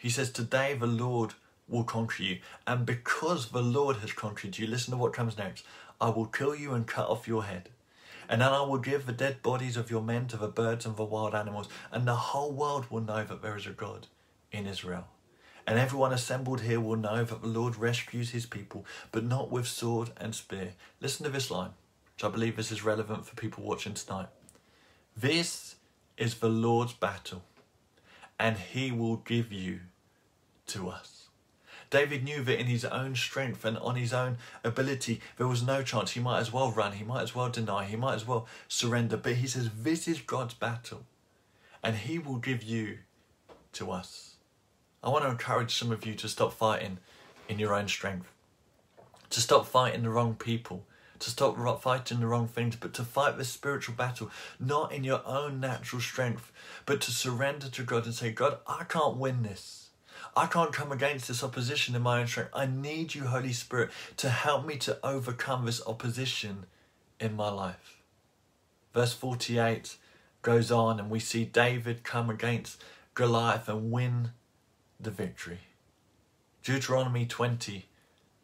He 0.00 0.08
says, 0.08 0.30
Today 0.30 0.72
the 0.72 0.86
Lord 0.86 1.34
will 1.68 1.84
conquer 1.84 2.22
you. 2.22 2.38
And 2.66 2.86
because 2.86 3.50
the 3.50 3.62
Lord 3.62 3.96
has 3.96 4.12
conquered 4.12 4.56
you, 4.56 4.66
listen 4.66 4.92
to 4.92 4.96
what 4.96 5.12
comes 5.12 5.36
next. 5.36 5.62
I 6.00 6.08
will 6.08 6.24
kill 6.24 6.56
you 6.56 6.72
and 6.72 6.86
cut 6.86 7.10
off 7.10 7.28
your 7.28 7.44
head. 7.44 7.68
And 8.26 8.40
then 8.40 8.50
I 8.50 8.62
will 8.62 8.78
give 8.78 9.04
the 9.04 9.12
dead 9.12 9.42
bodies 9.42 9.76
of 9.76 9.90
your 9.90 10.00
men 10.00 10.26
to 10.28 10.38
the 10.38 10.48
birds 10.48 10.86
and 10.86 10.96
the 10.96 11.04
wild 11.04 11.34
animals, 11.34 11.68
and 11.92 12.08
the 12.08 12.14
whole 12.14 12.50
world 12.50 12.86
will 12.90 13.02
know 13.02 13.24
that 13.24 13.42
there 13.42 13.56
is 13.56 13.66
a 13.66 13.70
God 13.70 14.06
in 14.50 14.66
Israel. 14.66 15.06
And 15.66 15.78
everyone 15.78 16.12
assembled 16.14 16.62
here 16.62 16.80
will 16.80 16.96
know 16.96 17.22
that 17.22 17.42
the 17.42 17.48
Lord 17.48 17.76
rescues 17.76 18.30
his 18.30 18.46
people, 18.46 18.86
but 19.12 19.24
not 19.24 19.50
with 19.50 19.66
sword 19.66 20.12
and 20.16 20.34
spear. 20.34 20.72
Listen 21.00 21.24
to 21.24 21.30
this 21.30 21.50
line, 21.50 21.72
which 22.14 22.24
I 22.24 22.28
believe 22.28 22.56
this 22.56 22.72
is 22.72 22.82
relevant 22.82 23.26
for 23.26 23.36
people 23.36 23.64
watching 23.64 23.94
tonight. 23.94 24.28
This 25.14 25.74
is 26.16 26.36
the 26.36 26.48
Lord's 26.48 26.92
battle, 26.94 27.42
and 28.40 28.56
he 28.56 28.90
will 28.90 29.16
give 29.16 29.52
you 29.52 29.80
to 30.66 30.88
us. 30.88 31.28
David 31.90 32.24
knew 32.24 32.42
that 32.42 32.58
in 32.58 32.66
his 32.66 32.86
own 32.86 33.14
strength 33.14 33.66
and 33.66 33.76
on 33.76 33.96
his 33.96 34.14
own 34.14 34.38
ability, 34.64 35.20
there 35.36 35.46
was 35.46 35.62
no 35.62 35.82
chance. 35.82 36.12
He 36.12 36.20
might 36.20 36.40
as 36.40 36.52
well 36.52 36.72
run, 36.72 36.92
he 36.92 37.04
might 37.04 37.22
as 37.22 37.34
well 37.34 37.50
deny, 37.50 37.84
he 37.84 37.96
might 37.96 38.14
as 38.14 38.26
well 38.26 38.46
surrender. 38.66 39.18
But 39.18 39.34
he 39.34 39.46
says, 39.46 39.68
This 39.82 40.08
is 40.08 40.22
God's 40.22 40.54
battle, 40.54 41.02
and 41.82 41.96
he 41.96 42.18
will 42.18 42.36
give 42.36 42.62
you 42.62 42.98
to 43.74 43.90
us. 43.90 44.36
I 45.04 45.10
want 45.10 45.24
to 45.24 45.30
encourage 45.30 45.74
some 45.74 45.92
of 45.92 46.06
you 46.06 46.14
to 46.14 46.28
stop 46.28 46.54
fighting 46.54 46.96
in 47.46 47.58
your 47.58 47.74
own 47.74 47.88
strength, 47.88 48.32
to 49.28 49.40
stop 49.40 49.66
fighting 49.66 50.02
the 50.02 50.10
wrong 50.10 50.34
people, 50.34 50.86
to 51.20 51.30
stop 51.30 51.82
fighting 51.82 52.20
the 52.20 52.26
wrong 52.26 52.48
things, 52.48 52.76
but 52.76 52.92
to 52.94 53.04
fight 53.04 53.38
the 53.38 53.44
spiritual 53.44 53.94
battle, 53.94 54.30
not 54.58 54.92
in 54.92 55.04
your 55.04 55.22
own 55.26 55.60
natural 55.60 56.00
strength, 56.00 56.50
but 56.86 57.00
to 57.02 57.12
surrender 57.12 57.68
to 57.68 57.82
God 57.82 58.06
and 58.06 58.14
say, 58.14 58.32
God, 58.32 58.58
I 58.66 58.84
can't 58.84 59.16
win 59.16 59.42
this. 59.42 59.90
I 60.36 60.46
can't 60.46 60.72
come 60.72 60.92
against 60.92 61.28
this 61.28 61.42
opposition 61.42 61.94
in 61.94 62.02
my 62.02 62.20
own 62.20 62.26
strength. 62.26 62.50
I 62.54 62.66
need 62.66 63.14
you, 63.14 63.24
Holy 63.24 63.52
Spirit, 63.52 63.90
to 64.18 64.30
help 64.30 64.66
me 64.66 64.76
to 64.78 64.98
overcome 65.04 65.66
this 65.66 65.84
opposition 65.86 66.66
in 67.18 67.34
my 67.34 67.50
life. 67.50 68.02
Verse 68.94 69.12
48 69.12 69.96
goes 70.42 70.70
on, 70.70 70.98
and 70.98 71.10
we 71.10 71.20
see 71.20 71.44
David 71.44 72.02
come 72.02 72.30
against 72.30 72.82
Goliath 73.14 73.68
and 73.68 73.90
win 73.90 74.30
the 74.98 75.10
victory. 75.10 75.60
Deuteronomy 76.62 77.26
20, 77.26 77.86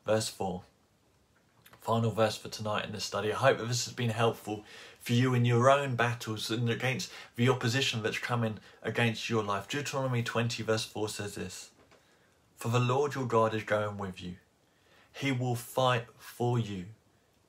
verse 0.05 0.29
4. 0.29 0.63
Final 1.87 2.11
verse 2.11 2.37
for 2.37 2.49
tonight 2.49 2.85
in 2.85 2.91
this 2.91 3.05
study. 3.05 3.33
I 3.33 3.37
hope 3.37 3.59
that 3.59 3.69
this 3.69 3.85
has 3.85 3.95
been 3.95 4.11
helpful 4.11 4.65
for 5.01 5.13
you 5.13 5.35
in 5.35 5.45
your 5.45 5.71
own 5.71 5.95
battles 5.95 6.51
and 6.51 6.69
against 6.69 7.13
the 7.37 7.49
opposition 7.49 8.03
that's 8.03 8.19
coming 8.19 8.59
against 8.83 9.31
your 9.31 9.45
life. 9.45 9.69
Deuteronomy 9.69 10.25
20, 10.25 10.65
verse 10.65 10.85
4 10.85 11.09
says 11.09 11.37
this 11.37 11.71
for 12.57 12.69
the 12.69 12.81
Lord 12.81 13.15
your 13.15 13.27
God 13.27 13.55
is 13.55 13.65
going 13.65 13.99
with 13.99 14.21
you. 14.23 14.37
He 15.13 15.31
will 15.31 15.55
fight 15.55 16.07
for 16.17 16.59
you 16.59 16.87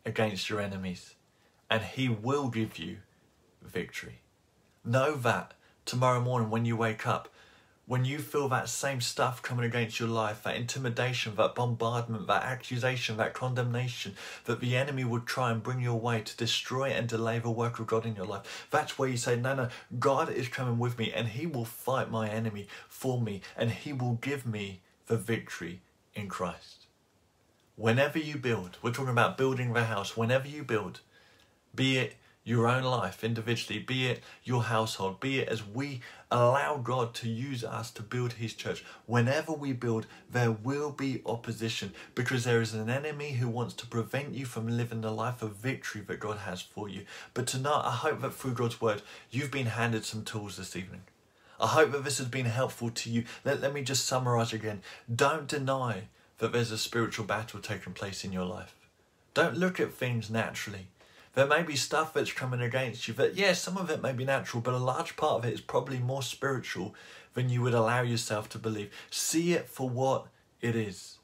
against 0.06 0.50
your 0.50 0.60
enemies, 0.60 1.16
and 1.70 1.82
He 1.82 2.10
will 2.10 2.50
give 2.50 2.78
you 2.78 2.98
victory. 3.62 4.20
Know 4.84 5.16
that 5.16 5.54
tomorrow 5.86 6.20
morning 6.20 6.50
when 6.50 6.66
you 6.66 6.76
wake 6.76 7.08
up, 7.08 7.30
when 7.88 8.04
you 8.04 8.20
feel 8.20 8.50
that 8.50 8.68
same 8.68 9.00
stuff 9.00 9.42
coming 9.42 9.64
against 9.64 9.98
your 9.98 10.10
life, 10.10 10.44
that 10.44 10.58
intimidation, 10.58 11.34
that 11.38 11.56
bombardment, 11.56 12.28
that 12.28 12.44
accusation, 12.44 13.16
that 13.16 13.34
condemnation, 13.34 14.14
that 14.44 14.60
the 14.60 14.76
enemy 14.76 15.06
would 15.06 15.26
try 15.26 15.52
and 15.52 15.64
bring 15.64 15.80
your 15.80 16.00
way 16.00 16.20
to 16.20 16.36
destroy 16.36 16.90
and 16.90 17.08
delay 17.08 17.40
the 17.40 17.50
work 17.50 17.80
of 17.80 17.88
God 17.88 18.06
in 18.06 18.18
your 18.18 18.26
life, 18.26 18.68
that's 18.70 19.00
where 19.00 19.08
you 19.08 19.16
say, 19.16 19.38
No, 19.38 19.56
no, 19.56 19.70
God 19.98 20.30
is 20.30 20.50
coming 20.50 20.78
with 20.78 21.00
me 21.00 21.14
and 21.14 21.30
He 21.30 21.48
will 21.48 21.64
fight 21.64 22.12
my 22.12 22.30
enemy 22.30 22.68
for 22.90 23.22
me 23.22 23.42
and 23.56 23.72
He 23.72 23.94
will 23.94 24.16
give 24.16 24.46
me 24.46 24.82
the 25.08 25.18
victory 25.18 25.80
in 26.14 26.28
Christ. 26.28 26.88
Whenever 27.78 28.20
you 28.20 28.38
build, 28.38 28.78
we're 28.82 28.92
talking 28.92 29.12
about 29.12 29.38
building 29.38 29.72
the 29.72 29.86
house, 29.86 30.18
whenever 30.18 30.48
you 30.48 30.64
build, 30.64 31.00
be 31.74 32.00
it 32.00 32.16
your 32.48 32.66
own 32.66 32.82
life 32.82 33.26
individually, 33.26 33.78
be 33.78 34.08
it 34.08 34.24
your 34.46 34.64
household, 34.64 35.20
be 35.20 35.40
it 35.40 35.50
as 35.50 35.68
we 35.68 36.00
allow 36.32 36.78
God 36.78 37.14
to 37.16 37.28
use 37.28 37.62
us 37.62 37.92
to 37.92 38.02
build 38.02 38.34
His 38.34 38.54
church. 38.54 38.86
Whenever 39.06 39.52
we 39.52 39.74
build, 39.74 40.08
there 40.32 40.52
will 40.52 40.92
be 40.92 41.22
opposition 41.26 41.94
because 42.16 42.46
there 42.46 42.62
is 42.62 42.74
an 42.74 42.90
enemy 42.90 43.32
who 43.32 43.50
wants 43.50 43.74
to 43.76 43.86
prevent 43.86 44.34
you 44.34 44.46
from 44.46 44.70
living 44.70 45.02
the 45.02 45.12
life 45.12 45.42
of 45.42 45.58
victory 45.58 46.00
that 46.08 46.22
God 46.22 46.38
has 46.38 46.62
for 46.62 46.88
you. 46.88 47.02
But 47.34 47.48
tonight, 47.48 47.82
I 47.84 47.92
hope 47.92 48.22
that 48.22 48.34
through 48.34 48.54
God's 48.54 48.80
word, 48.80 49.02
you've 49.30 49.52
been 49.52 49.66
handed 49.66 50.06
some 50.06 50.24
tools 50.24 50.56
this 50.56 50.78
evening. 50.78 51.02
I 51.60 51.68
hope 51.68 51.92
that 51.92 52.06
this 52.06 52.18
has 52.20 52.28
been 52.28 52.46
helpful 52.46 52.92
to 52.92 53.10
you. 53.10 53.26
Let, 53.44 53.60
let 53.60 53.74
me 53.74 53.82
just 53.82 54.06
summarize 54.06 54.54
again. 54.54 54.84
Don't 55.14 55.50
deny 55.50 56.04
that 56.38 56.54
there's 56.54 56.72
a 56.72 56.78
spiritual 56.78 57.26
battle 57.26 57.60
taking 57.60 57.92
place 57.92 58.24
in 58.24 58.32
your 58.32 58.46
life. 58.46 58.74
Don't 59.34 59.58
look 59.58 59.82
at 59.82 59.94
things 59.94 60.30
naturally. 60.30 60.88
There 61.38 61.46
may 61.46 61.62
be 61.62 61.76
stuff 61.76 62.16
that's 62.16 62.34
coming 62.34 62.62
against 62.62 63.08
you 63.08 63.14
that, 63.14 63.36
yes, 63.36 63.48
yeah, 63.48 63.54
some 63.54 63.78
of 63.78 63.92
it 63.92 64.02
may 64.02 64.12
be 64.12 64.26
natural, 64.26 64.60
but 64.60 64.74
a 64.74 64.78
large 64.80 65.16
part 65.16 65.34
of 65.34 65.46
it 65.46 65.54
is 65.54 65.62
probably 65.62 66.00
more 66.00 66.24
spiritual 66.24 66.96
than 67.36 67.48
you 67.48 67.62
would 67.62 67.76
allow 67.76 68.02
yourself 68.02 68.50
to 68.50 68.58
believe. 68.58 68.92
See 69.12 69.54
it 69.54 69.70
for 69.70 69.88
what 69.88 70.26
it 70.62 70.76
is. 70.76 71.20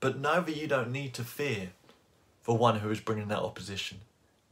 But 0.00 0.18
know 0.18 0.40
that 0.40 0.56
you 0.56 0.66
don't 0.66 0.90
need 0.90 1.14
to 1.14 1.22
fear 1.22 1.70
for 2.42 2.58
one 2.58 2.80
who 2.80 2.90
is 2.90 2.98
bringing 2.98 3.28
that 3.28 3.44
opposition. 3.44 4.00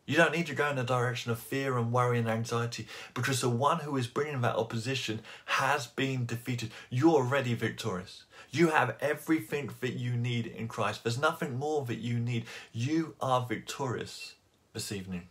You 0.07 0.17
don't 0.17 0.31
need 0.31 0.47
to 0.47 0.55
go 0.55 0.71
in 0.71 0.77
the 0.77 0.85
direction 0.85 1.33
of 1.33 1.41
fear 1.41 1.77
and 1.79 1.91
worry 1.91 2.21
and 2.21 2.29
anxiety 2.29 2.87
because 3.13 3.41
the 3.41 3.49
one 3.49 3.81
who 3.81 3.97
is 3.97 4.07
bringing 4.07 4.43
that 4.43 4.55
opposition 4.55 5.19
has 5.47 5.89
been 5.89 6.27
defeated. 6.27 6.71
You're 6.91 7.15
already 7.15 7.55
victorious. 7.55 8.23
You 8.53 8.69
have 8.69 8.95
everything 9.01 9.71
that 9.81 9.95
you 9.95 10.13
need 10.13 10.47
in 10.47 10.69
Christ. 10.69 11.03
There's 11.03 11.19
nothing 11.19 11.59
more 11.59 11.85
that 11.87 11.99
you 11.99 12.21
need. 12.21 12.45
You 12.73 13.17
are 13.21 13.45
victorious 13.45 14.35
this 14.73 14.91
evening, 14.91 15.29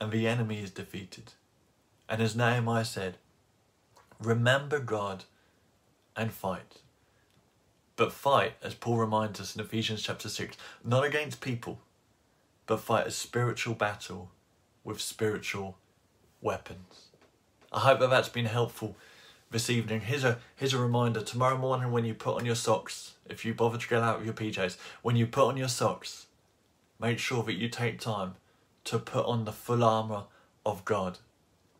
and 0.00 0.12
the 0.12 0.26
enemy 0.26 0.60
is 0.62 0.70
defeated. 0.70 1.32
And 2.08 2.20
as 2.20 2.36
Nehemiah 2.36 2.84
said, 2.84 3.16
remember 4.20 4.78
God 4.78 5.24
and 6.16 6.32
fight. 6.32 6.80
But 7.96 8.12
fight, 8.12 8.54
as 8.62 8.74
Paul 8.74 8.98
reminds 8.98 9.40
us 9.40 9.54
in 9.54 9.60
Ephesians 9.60 10.02
chapter 10.02 10.28
6, 10.28 10.56
not 10.84 11.04
against 11.04 11.40
people 11.40 11.80
but 12.68 12.80
fight 12.80 13.06
a 13.06 13.10
spiritual 13.10 13.74
battle 13.74 14.30
with 14.84 15.00
spiritual 15.00 15.78
weapons. 16.42 17.06
I 17.72 17.80
hope 17.80 17.98
that 17.98 18.10
that's 18.10 18.28
been 18.28 18.44
helpful 18.44 18.94
this 19.50 19.70
evening. 19.70 20.02
Here's 20.02 20.22
a 20.22 20.38
here's 20.54 20.74
a 20.74 20.78
reminder. 20.78 21.22
Tomorrow 21.22 21.56
morning 21.56 21.90
when 21.90 22.04
you 22.04 22.14
put 22.14 22.36
on 22.36 22.44
your 22.44 22.54
socks, 22.54 23.14
if 23.28 23.44
you 23.44 23.54
bother 23.54 23.78
to 23.78 23.88
get 23.88 24.02
out 24.02 24.20
of 24.20 24.24
your 24.24 24.34
PJs, 24.34 24.76
when 25.02 25.16
you 25.16 25.26
put 25.26 25.48
on 25.48 25.56
your 25.56 25.68
socks, 25.68 26.26
make 27.00 27.18
sure 27.18 27.42
that 27.42 27.54
you 27.54 27.68
take 27.70 27.98
time 27.98 28.34
to 28.88 28.98
put 28.98 29.26
on 29.26 29.44
the 29.44 29.52
full 29.52 29.84
armor 29.84 30.24
of 30.64 30.82
God 30.86 31.18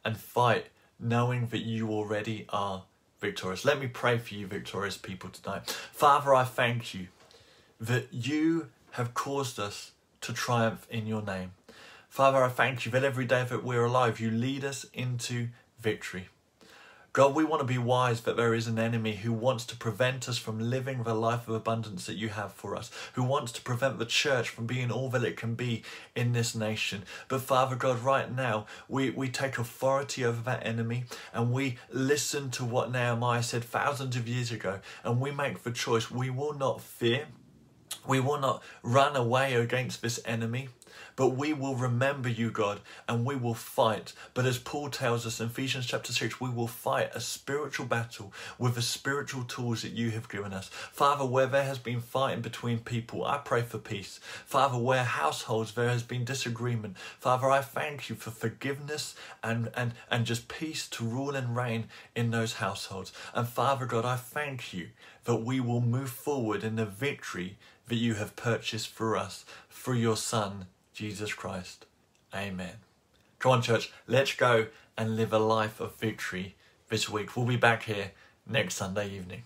and 0.05 0.19
fight 0.19 0.67
knowing 1.01 1.47
that 1.47 1.61
you 1.61 1.89
already 1.89 2.45
are 2.51 2.85
victorious. 3.19 3.65
Let 3.65 3.81
me 3.81 3.87
pray 3.87 4.19
for 4.19 4.35
you 4.35 4.47
victorious 4.47 4.99
people 4.99 5.31
tonight. 5.31 5.71
Father, 5.93 6.35
I 6.35 6.45
thank 6.45 6.93
you 6.93 7.09
that 7.81 8.13
you 8.13 8.69
have 8.93 9.15
caused 9.15 9.59
us 9.59 9.93
to 10.21 10.35
triumph 10.35 10.87
in 10.91 11.07
your 11.07 11.23
name. 11.23 11.53
Father, 12.11 12.45
I 12.45 12.49
thank 12.49 12.85
you 12.85 12.93
that 12.93 13.05
every 13.05 13.25
day 13.25 13.43
that 13.49 13.65
we're 13.65 13.85
alive, 13.85 14.21
you 14.21 14.31
lead 14.31 14.63
us 14.63 14.85
into 14.93 15.49
victory. 15.81 16.29
God, 17.19 17.35
we 17.35 17.43
want 17.43 17.59
to 17.59 17.67
be 17.67 17.79
wise 17.79 18.21
that 18.21 18.37
there 18.37 18.55
is 18.55 18.69
an 18.69 18.79
enemy 18.79 19.17
who 19.17 19.33
wants 19.33 19.67
to 19.67 19.77
prevent 19.77 20.29
us 20.29 20.39
from 20.39 20.61
living 20.61 21.03
the 21.03 21.15
life 21.15 21.49
of 21.49 21.55
abundance 21.57 22.07
that 22.07 22.15
you 22.15 22.29
have 22.29 22.53
for 22.53 22.77
us, 22.77 22.93
who 23.15 23.25
wants 23.25 23.51
to 23.51 23.61
prevent 23.61 23.99
the 23.99 24.07
church 24.07 24.49
from 24.51 24.67
being 24.67 24.93
all 24.93 25.11
that 25.11 25.25
it 25.25 25.37
can 25.37 25.57
be 25.57 25.83
in 26.15 26.31
this 26.31 26.55
nation. 26.55 27.03
But 27.27 27.41
Father 27.41 27.75
God, 27.75 28.05
right 28.05 28.33
now, 28.33 28.67
we, 28.89 29.11
we 29.11 29.29
take 29.31 29.59
authority 29.59 30.25
over 30.25 30.41
that 30.43 30.65
enemy 30.65 31.07
and 31.35 31.51
we 31.51 31.79
listen 31.91 32.51
to 32.51 32.65
what 32.65 32.93
Nehemiah 32.93 33.43
said 33.43 33.65
thousands 33.65 34.15
of 34.15 34.29
years 34.29 34.53
ago 34.53 34.79
and 35.03 35.21
we 35.21 35.33
make 35.33 35.65
the 35.65 35.73
choice. 35.73 36.13
We 36.13 36.31
will 36.31 36.55
not 36.55 36.81
fear. 36.81 37.27
We 38.07 38.21
will 38.21 38.39
not 38.39 38.63
run 38.85 39.17
away 39.17 39.55
against 39.55 40.03
this 40.03 40.21
enemy, 40.25 40.69
but 41.19 41.31
we 41.31 41.53
will 41.53 41.75
remember 41.75 42.29
you, 42.29 42.49
God, 42.49 42.79
and 43.09 43.27
we 43.27 43.35
will 43.35 43.53
fight. 43.53 44.13
But 44.35 44.47
as 44.47 44.57
Paul 44.57 44.89
tells 44.89 45.27
us 45.27 45.41
in 45.41 45.47
Ephesians 45.47 45.85
chapter 45.85 46.13
6, 46.13 46.41
we 46.41 46.49
will 46.49 46.69
fight 46.69 47.11
a 47.13 47.21
spiritual 47.21 47.87
battle 47.87 48.33
with 48.57 48.77
the 48.77 48.83
spiritual 48.83 49.43
tools 49.43 49.83
that 49.83 49.95
you 49.95 50.13
have 50.13 50.29
given 50.29 50.53
us. 50.53 50.69
Father, 50.69 51.25
where 51.25 51.49
there 51.49 51.65
has 51.65 51.81
been 51.81 52.01
fighting 52.01 52.41
between 52.41 52.79
people, 52.79 53.25
I 53.25 53.39
pray 53.39 53.63
for 53.63 53.79
peace. 53.79 54.21
Father, 54.47 54.79
where 54.79 55.03
households 55.03 55.75
there 55.75 55.89
has 55.89 56.05
been 56.05 56.25
disagreement, 56.25 56.97
Father, 57.19 57.51
I 57.51 57.63
thank 57.63 58.09
you 58.09 58.15
for 58.15 58.31
forgiveness 58.31 59.17
and, 59.43 59.73
and, 59.75 59.95
and 60.13 60.25
just 60.25 60.47
peace 60.47 60.87
to 60.91 61.05
rule 61.05 61.35
and 61.35 61.57
reign 61.57 61.87
in 62.15 62.31
those 62.31 62.55
households. 62.55 63.13
And 63.35 63.49
Father 63.49 63.87
God, 63.87 64.05
I 64.05 64.15
thank 64.15 64.73
you 64.73 64.91
that 65.25 65.43
we 65.43 65.59
will 65.59 65.81
move 65.81 66.11
forward 66.11 66.63
in 66.63 66.77
the 66.77 66.87
victory 66.87 67.57
that 67.89 67.97
you 67.97 68.15
have 68.15 68.37
purchased 68.37 68.87
for 68.87 69.17
us 69.17 69.45
through 69.69 69.97
your 69.97 70.17
Son, 70.17 70.67
Jesus 70.99 71.33
Christ. 71.33 71.87
Amen. 72.35 72.79
Come 73.39 73.53
on, 73.53 73.63
church, 73.63 73.93
let's 74.09 74.35
go 74.35 74.67
and 74.97 75.15
live 75.15 75.33
a 75.33 75.39
life 75.39 75.79
of 75.79 75.95
victory 75.95 76.57
this 76.89 77.09
week. 77.09 77.37
We'll 77.37 77.47
be 77.47 77.55
back 77.55 77.85
here 77.85 78.11
next 78.45 78.75
Sunday 78.75 79.09
evening. 79.11 79.45